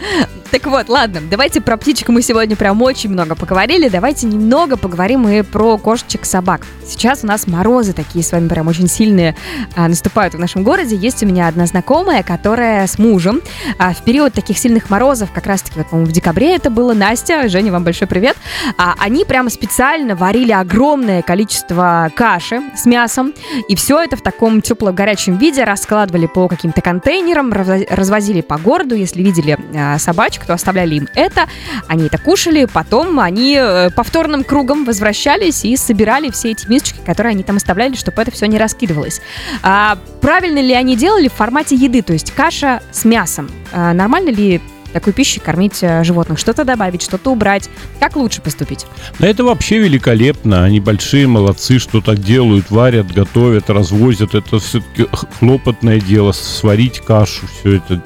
Так 0.51 0.67
вот, 0.67 0.89
ладно, 0.89 1.21
давайте 1.29 1.61
про 1.61 1.77
птичек 1.77 2.09
мы 2.09 2.23
сегодня 2.23 2.57
прям 2.57 2.81
очень 2.83 3.11
много 3.11 3.35
поговорили. 3.35 3.89
Давайте 3.89 4.27
немного 4.27 4.77
поговорим 4.77 5.29
и 5.29 5.43
про 5.43 5.79
кошечек 5.79 6.25
собак. 6.25 6.63
Сейчас 6.87 7.25
у 7.25 7.27
нас 7.27 7.47
морозы 7.47 7.93
такие 7.93 8.25
с 8.25 8.33
вами 8.33 8.49
прям 8.49 8.69
очень 8.69 8.89
сильные 8.89 9.35
а, 9.75 9.89
наступают 9.89 10.35
в 10.35 10.39
нашем 10.39 10.63
городе. 10.63 10.97
Есть 10.97 11.23
у 11.23 11.27
меня 11.27 11.49
одна 11.49 11.67
знакомая, 11.67 12.23
которая 12.23 12.87
с 12.87 12.99
мужем 12.99 13.41
а, 13.79 13.93
в 13.95 14.03
период 14.05 14.33
таких 14.33 14.59
сильных 14.59 14.91
морозов, 14.91 15.33
как 15.33 15.47
раз-таки, 15.47 15.79
вот, 15.79 15.89
по-моему, 15.89 16.11
в 16.11 16.13
декабре 16.13 16.55
это 16.55 16.71
было, 16.71 16.95
Настя, 16.95 17.49
Женя, 17.49 17.73
вам 17.73 17.85
большой 17.85 18.07
привет, 18.07 18.37
а, 18.77 18.95
они 18.99 19.25
прямо 19.25 19.51
специально 19.51 20.15
варили 20.15 20.53
огромное 20.53 21.23
количество 21.23 22.11
каши 22.15 22.61
с 22.77 22.87
мясом, 22.87 23.33
и 23.69 23.75
все 23.75 24.03
это 24.03 24.17
в 24.17 24.23
таком 24.23 24.61
теплом 24.61 24.95
горячем 24.95 25.39
виде 25.39 25.65
раскладывали 25.65 26.27
по 26.27 26.49
каким-то 26.49 26.81
контейнерам, 26.81 27.53
разво- 27.53 27.87
развозили 27.89 28.41
по 28.41 28.59
городу. 28.59 28.95
Если 28.95 29.23
видели 29.23 29.59
э, 29.73 29.99
собачек, 29.99 30.34
то 30.43 30.55
оставляли 30.55 30.97
им 30.97 31.09
это. 31.15 31.47
Они 31.87 32.07
это 32.07 32.19
кушали. 32.19 32.67
Потом 32.67 33.21
они 33.21 33.57
э, 33.61 33.91
повторным 33.91 34.45
кругом 34.45 34.85
возвращались 34.85 35.65
и 35.65 35.77
собирали 35.77 36.31
все 36.31 36.53
эти 36.53 36.67
мисочки, 36.67 36.99
которые 37.05 37.33
они 37.33 37.43
там 37.43 37.57
оставляли, 37.57 37.95
чтобы 37.95 38.23
это 38.23 38.31
все 38.31 38.47
не 38.47 38.59
раскидывалось. 38.59 39.21
А, 39.63 39.99
правильно 40.21 40.61
ли 40.61 40.73
они 40.73 40.97
делали 40.97 41.29
в 41.29 41.33
формате 41.33 41.77
еды, 41.77 42.03
то 42.03 42.13
есть 42.13 42.33
каша 42.33 42.83
с 42.91 43.05
мясом? 43.05 43.51
А, 43.73 43.93
нормально 43.93 44.31
ли 44.31 44.61
такой 44.95 45.13
пищей 45.13 45.41
кормить 45.41 45.79
э, 45.83 46.05
животных? 46.05 46.39
Что-то 46.39 46.65
добавить, 46.65 47.03
что-то 47.03 47.31
убрать? 47.31 47.69
Как 48.01 48.17
лучше 48.17 48.41
поступить? 48.41 48.87
Да 49.19 49.27
это 49.27 49.45
вообще 49.45 49.79
великолепно. 49.79 50.65
Они 50.65 50.81
большие 50.81 51.27
молодцы, 51.27 51.79
что 51.79 52.01
так 52.01 52.21
делают, 52.21 52.71
варят, 52.71 53.13
готовят, 53.13 53.69
развозят. 53.69 54.35
Это 54.35 54.59
все-таки 54.61 55.07
хлопотное 55.39 56.01
дело. 56.01 56.33
Сварить 56.33 57.01
кашу, 57.01 57.47
все 57.61 57.77
это 57.77 58.03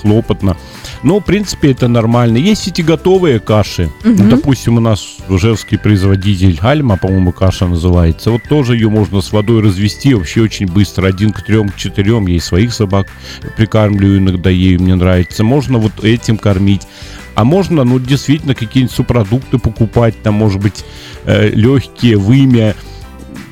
хлопотно. 0.00 0.56
Но, 1.02 1.20
в 1.20 1.24
принципе, 1.24 1.72
это 1.72 1.88
нормально. 1.88 2.36
Есть 2.36 2.68
эти 2.68 2.82
готовые 2.82 3.40
каши. 3.40 3.90
Ну, 4.04 4.28
допустим, 4.28 4.76
у 4.76 4.80
нас 4.80 5.16
ужевский 5.28 5.78
производитель 5.78 6.58
Альма, 6.62 6.96
по-моему, 6.96 7.32
каша 7.32 7.66
называется. 7.66 8.30
Вот 8.30 8.42
тоже 8.48 8.74
ее 8.74 8.88
можно 8.88 9.20
с 9.20 9.32
водой 9.32 9.62
развести 9.62 10.14
вообще 10.14 10.42
очень 10.42 10.66
быстро. 10.66 11.06
Один 11.06 11.32
к 11.32 11.42
трем, 11.42 11.68
к 11.68 11.76
четырем. 11.76 12.26
Я 12.26 12.36
и 12.36 12.40
своих 12.40 12.72
собак 12.72 13.08
прикармливаю 13.56 14.18
иногда 14.18 14.50
ей, 14.50 14.78
мне 14.78 14.94
нравится. 14.94 15.44
Можно 15.44 15.78
вот 15.78 16.04
этим 16.04 16.38
кормить. 16.38 16.82
А 17.34 17.44
можно, 17.44 17.84
ну, 17.84 17.98
действительно, 17.98 18.54
какие-нибудь 18.54 18.94
субпродукты 18.94 19.58
покупать, 19.58 20.14
там, 20.22 20.34
может 20.34 20.60
быть, 20.60 20.84
легкие, 21.26 22.16
вымя, 22.16 22.74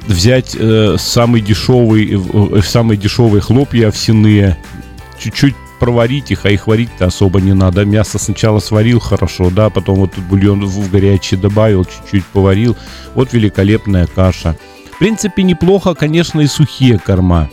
взять 0.06 0.56
э, 0.58 0.96
самый 0.98 1.40
дешевый, 1.40 2.10
э, 2.12 2.60
самые 2.62 2.96
дешевые 2.96 3.40
хлопья 3.40 3.88
овсяные, 3.88 4.56
чуть-чуть 5.18 5.54
проварить 5.84 6.30
их, 6.30 6.46
а 6.46 6.50
их 6.50 6.66
варить-то 6.66 7.04
особо 7.04 7.42
не 7.42 7.52
надо. 7.52 7.84
Мясо 7.84 8.18
сначала 8.18 8.58
сварил 8.58 9.00
хорошо, 9.00 9.50
да, 9.50 9.68
потом 9.68 9.96
вот 9.96 10.16
бульон 10.16 10.64
в 10.64 10.90
горячий 10.90 11.36
добавил, 11.36 11.84
чуть-чуть 11.84 12.24
поварил. 12.24 12.74
Вот 13.14 13.34
великолепная 13.34 14.06
каша. 14.06 14.56
В 14.90 14.98
принципе, 14.98 15.42
неплохо, 15.42 15.94
конечно, 15.94 16.40
и 16.40 16.46
сухие 16.46 16.98
корма. 16.98 17.50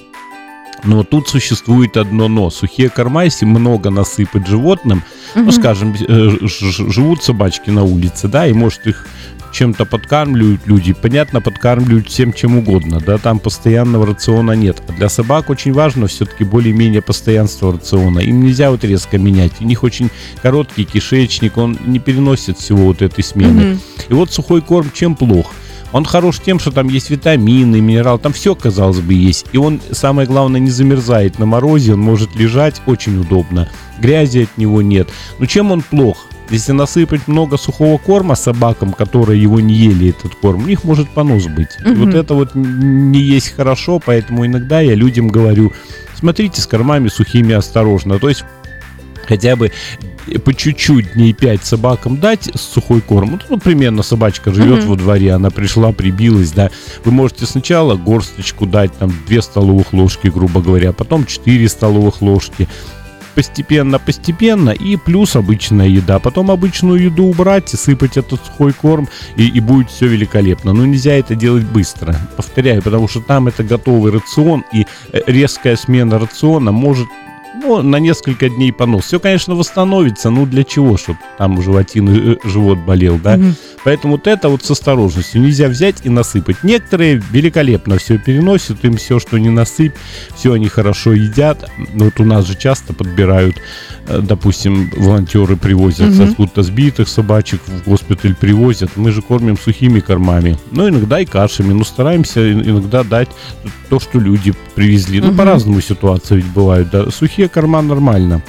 Но 0.84 1.04
тут 1.04 1.30
существует 1.30 1.98
одно 1.98 2.28
но. 2.28 2.50
Сухие 2.50 2.89
корма, 2.89 3.26
если 3.26 3.46
много 3.46 3.89
насыпать 3.89 4.48
животным, 4.48 5.04
ну, 5.36 5.52
скажем, 5.52 5.94
э, 5.94 6.30
живут 6.41 7.24
собачки 7.24 7.70
на 7.70 7.84
улице, 7.84 8.28
да, 8.28 8.48
и 8.48 8.54
может 8.54 8.88
их 8.88 9.06
чем-то 9.52 9.86
подкармливают 9.86 10.62
люди. 10.65 10.94
Понятно, 10.94 11.41
подкармливают 11.41 12.08
всем 12.08 12.34
чем 12.34 12.58
угодно, 12.58 13.00
да, 13.06 13.17
там 13.17 13.39
постоянного 13.39 14.08
рациона 14.08 14.54
нет. 14.54 14.82
А 14.88 14.94
для 14.94 15.10
собак 15.10 15.50
очень 15.50 15.74
важно 15.74 16.08
все-таки 16.08 16.44
более-менее 16.44 17.02
постоянство 17.02 17.74
рациона. 17.74 18.20
Им 18.20 18.44
нельзя 18.44 18.72
вот 18.72 18.84
резко 18.84 19.17
менять. 19.17 19.54
У 19.60 19.65
них 19.65 19.84
очень 19.84 20.10
короткий 20.41 20.86
кишечник, 20.86 21.58
он 21.58 21.78
не 21.86 22.00
переносит 22.00 22.58
всего 22.58 22.86
вот 22.86 23.02
этой 23.02 23.24
смены. 23.24 23.62
Mm-hmm. 23.62 23.80
И 24.10 24.13
вот 24.13 24.32
сухой 24.32 24.62
корм 24.62 24.89
чем 24.94 25.15
плох? 25.15 25.48
Он 25.91 26.06
хорош 26.06 26.39
тем, 26.39 26.60
что 26.60 26.71
там 26.71 26.88
есть 26.88 27.10
витамины, 27.10 27.82
минерал, 27.82 28.17
там 28.17 28.34
все, 28.34 28.56
казалось 28.56 28.99
бы, 28.99 29.13
есть. 29.13 29.45
И 29.51 29.58
он, 29.58 29.82
самое 29.91 30.27
главное, 30.27 30.60
не 30.60 30.69
замерзает 30.69 31.39
на 31.39 31.45
морозе, 31.45 31.93
он 31.93 31.99
может 31.99 32.36
лежать 32.36 32.82
очень 32.86 33.19
удобно. 33.19 33.69
Грязи 33.99 34.43
от 34.43 34.58
него 34.58 34.82
нет. 34.82 35.10
Но 35.39 35.45
чем 35.45 35.71
он 35.71 35.82
плох? 35.82 36.27
Если 36.49 36.73
насыпать 36.73 37.27
много 37.27 37.58
сухого 37.58 37.97
корма 37.97 38.36
собакам, 38.36 38.91
которые 38.91 39.41
его 39.41 39.62
не 39.62 39.73
ели, 39.73 40.10
этот 40.10 40.36
корм, 40.36 40.63
у 40.63 40.67
них 40.67 40.84
может 40.84 41.10
понос 41.10 41.45
быть. 41.45 41.69
Mm-hmm. 41.80 41.95
вот 41.95 42.13
это 42.13 42.34
вот 42.34 42.56
не 42.56 43.21
есть 43.21 43.56
хорошо, 43.56 44.01
поэтому 44.06 44.45
иногда 44.45 44.82
я 44.82 44.93
людям 44.95 45.30
говорю, 45.30 45.71
смотрите 46.13 46.60
с 46.62 46.67
кормами 46.67 47.08
сухими 47.08 47.54
осторожно. 47.54 48.19
То 48.19 48.27
есть 48.27 48.43
хотя 49.32 49.56
бы 49.56 49.72
по 50.44 50.54
чуть-чуть 50.54 51.13
дней 51.13 51.32
5 51.32 51.63
собакам 51.63 52.17
дать 52.17 52.52
сухой 52.56 53.00
корм, 53.00 53.39
ну, 53.50 53.58
примерно 53.58 54.04
собачка 54.04 54.54
живет 54.54 54.84
mm-hmm. 54.84 54.88
во 54.88 54.96
дворе, 54.98 55.32
она 55.32 55.50
пришла, 55.50 55.94
прибилась, 55.94 56.52
да, 56.52 56.70
вы 57.06 57.13
можете 57.13 57.46
сначала 57.46 57.96
горсточку 57.96 58.65
дать, 58.65 58.91
там, 58.98 59.13
2 59.30 59.41
столовых 59.41 59.94
ложки, 59.94 60.28
грубо 60.28 60.62
говоря, 60.62 60.91
потом 60.91 61.26
4 61.26 61.70
столовых 61.70 62.22
ложки, 62.22 62.67
постепенно-постепенно 63.36 64.72
и 64.72 64.98
плюс 64.98 65.38
обычная 65.38 65.88
еда. 65.88 66.20
Потом 66.20 66.52
обычную 66.52 67.02
еду 67.02 67.28
убрать 67.28 67.74
и 67.74 67.78
сыпать 67.78 68.17
этот 68.17 68.46
сухой 68.46 68.74
корм 68.74 69.08
и, 69.38 69.48
и 69.48 69.62
будет 69.62 69.89
все 69.89 70.08
великолепно. 70.08 70.74
Но 70.74 70.86
нельзя 70.86 71.13
это 71.13 71.36
делать 71.36 71.63
быстро. 71.63 72.13
Повторяю, 72.36 72.82
потому 72.82 73.08
что 73.08 73.22
там 73.22 73.48
это 73.48 73.63
готовый 73.63 74.12
рацион 74.12 74.65
и 74.74 74.86
э, 75.13 75.22
резкая 75.28 75.78
смена 75.78 76.20
рациона 76.20 76.74
может 76.74 77.08
ну, 77.62 77.82
на 77.82 77.97
несколько 77.97 78.50
дней 78.50 78.71
понос. 78.74 79.06
Все, 79.06 79.19
конечно, 79.19 79.56
восстановится, 79.56 80.30
ну 80.30 80.45
для 80.45 80.63
чего, 80.63 80.97
чтобы 80.97 81.19
там 81.38 81.62
животин, 81.62 82.34
э, 82.34 82.38
живот 82.43 82.80
болел, 82.80 83.17
да? 83.17 83.36
Угу. 83.36 83.45
Поэтому 83.84 84.13
вот 84.13 84.28
это 84.28 84.50
вот 84.50 84.63
с 84.63 84.72
осторожностью. 84.72 85.41
Нельзя 85.41 85.67
взять 85.67 85.98
и 86.04 86.10
насыпать. 86.10 86.63
Некоторые 86.63 87.22
великолепно 87.32 87.98
все 87.98 88.17
переносят, 88.17 88.84
им 88.86 88.98
все, 88.98 89.20
что 89.20 89.38
не 89.38 89.50
насыпь, 89.50 89.94
все 90.36 90.54
они 90.54 90.67
хорошо 90.67 91.13
едят. 91.13 91.70
Вот 91.94 92.20
у 92.20 92.26
нас 92.26 92.46
же 92.46 92.56
часто 92.56 92.94
подбирают, 92.94 93.56
э, 94.08 94.20
допустим, 94.22 94.91
волонтеры 94.96 95.56
привозят 95.56 96.10
угу. 96.10 96.24
откуда-то 96.24 96.63
сбитых 96.63 97.08
собачек 97.08 97.62
в 97.65 97.89
госпиталь 97.89 98.36
привозят. 98.36 98.91
Мы 98.96 99.12
же 99.12 99.22
кормим 99.22 99.58
сухими 99.58 100.00
кормами. 100.00 100.58
Ну, 100.72 100.88
иногда 100.88 101.20
и 101.20 101.26
кашами. 101.26 101.74
Но 101.74 101.84
стараемся 101.84 102.52
иногда 102.52 103.04
дать 103.04 103.30
то, 103.89 104.00
что 104.00 104.20
люди 104.20 104.54
привезли. 104.76 105.22
Ну, 105.22 105.34
по-разному 105.34 105.82
ситуации 105.82 106.36
ведь 106.36 106.48
бывают. 106.48 106.89
Да. 106.91 107.10
Сухие 107.10 107.50
корма 107.50 107.82
нормально 107.82 108.41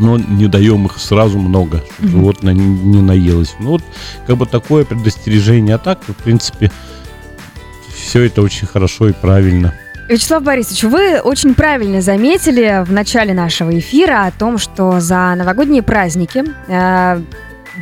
но 0.00 0.18
не 0.18 0.48
даем 0.48 0.86
их 0.86 0.98
сразу 0.98 1.38
много, 1.38 1.82
чтобы 1.94 2.10
животное 2.10 2.54
не, 2.54 2.66
не 2.66 3.02
наелось. 3.02 3.54
Ну 3.60 3.70
вот 3.70 3.82
как 4.26 4.36
бы 4.36 4.46
такое 4.46 4.84
предостережение. 4.84 5.76
А 5.76 5.78
так, 5.78 6.00
в 6.06 6.14
принципе, 6.14 6.70
все 7.94 8.22
это 8.22 8.42
очень 8.42 8.66
хорошо 8.66 9.08
и 9.08 9.12
правильно. 9.12 9.74
Вячеслав 10.08 10.42
Борисович, 10.42 10.82
вы 10.84 11.20
очень 11.20 11.54
правильно 11.54 12.00
заметили 12.00 12.82
в 12.84 12.90
начале 12.90 13.32
нашего 13.32 13.78
эфира 13.78 14.26
о 14.26 14.32
том, 14.32 14.58
что 14.58 14.98
за 14.98 15.34
новогодние 15.36 15.82
праздники 15.82 16.44
э, 16.66 17.22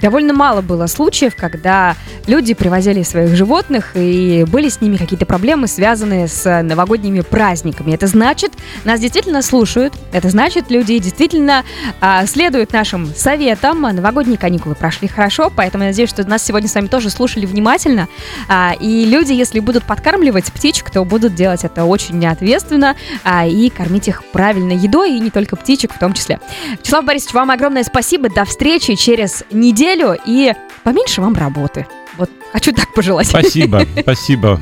довольно 0.00 0.32
мало 0.32 0.60
было 0.60 0.86
случаев, 0.86 1.34
когда 1.36 1.96
люди 2.26 2.54
привозили 2.54 3.02
своих 3.02 3.34
животных 3.36 3.92
и 3.94 4.44
были 4.48 4.68
с 4.68 4.80
ними 4.80 4.96
какие-то 4.96 5.26
проблемы, 5.26 5.66
связанные 5.66 6.28
с 6.28 6.62
новогодними 6.62 7.20
праздниками. 7.20 7.92
Это 7.92 8.06
значит, 8.06 8.52
нас 8.84 9.00
действительно 9.00 9.42
слушают, 9.42 9.94
это 10.12 10.28
значит, 10.28 10.70
люди 10.70 10.98
действительно 10.98 11.64
а, 12.00 12.26
следуют 12.26 12.72
нашим 12.72 13.14
советам. 13.14 13.82
Новогодние 13.82 14.38
каникулы 14.38 14.74
прошли 14.74 15.08
хорошо, 15.08 15.52
поэтому 15.54 15.84
я 15.84 15.90
надеюсь, 15.90 16.10
что 16.10 16.28
нас 16.28 16.42
сегодня 16.42 16.68
с 16.68 16.74
вами 16.74 16.86
тоже 16.86 17.10
слушали 17.10 17.46
внимательно. 17.46 18.08
А, 18.48 18.74
и 18.78 19.04
люди, 19.04 19.32
если 19.32 19.60
будут 19.60 19.84
подкармливать 19.84 20.52
птичек, 20.52 20.90
то 20.90 21.04
будут 21.04 21.34
делать 21.34 21.64
это 21.64 21.84
очень 21.84 22.24
ответственно 22.26 22.96
а, 23.24 23.46
и 23.46 23.70
кормить 23.70 24.08
их 24.08 24.24
правильной 24.24 24.76
едой, 24.76 25.16
и 25.16 25.20
не 25.20 25.30
только 25.30 25.56
птичек 25.56 25.94
в 25.94 25.98
том 25.98 26.12
числе. 26.12 26.40
Вячеслав 26.78 27.04
Борисович, 27.04 27.34
вам 27.34 27.50
огромное 27.50 27.84
спасибо. 27.84 28.28
До 28.28 28.44
встречи 28.44 28.94
через 28.94 29.44
неделю 29.88 30.16
и 30.24 30.52
поменьше 30.84 31.20
вам 31.20 31.34
работы. 31.34 31.86
Вот 32.16 32.30
хочу 32.52 32.72
так 32.72 32.92
пожелать. 32.94 33.28
Спасибо, 33.28 33.86
спасибо. 34.00 34.60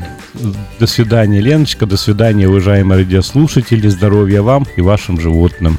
До 0.78 0.86
свидания, 0.86 1.40
Леночка. 1.40 1.86
До 1.86 1.96
свидания, 1.96 2.48
уважаемые 2.48 3.00
радиослушатели. 3.00 3.88
Здоровья 3.88 4.42
вам 4.42 4.66
и 4.76 4.80
вашим 4.80 5.20
животным. 5.20 5.78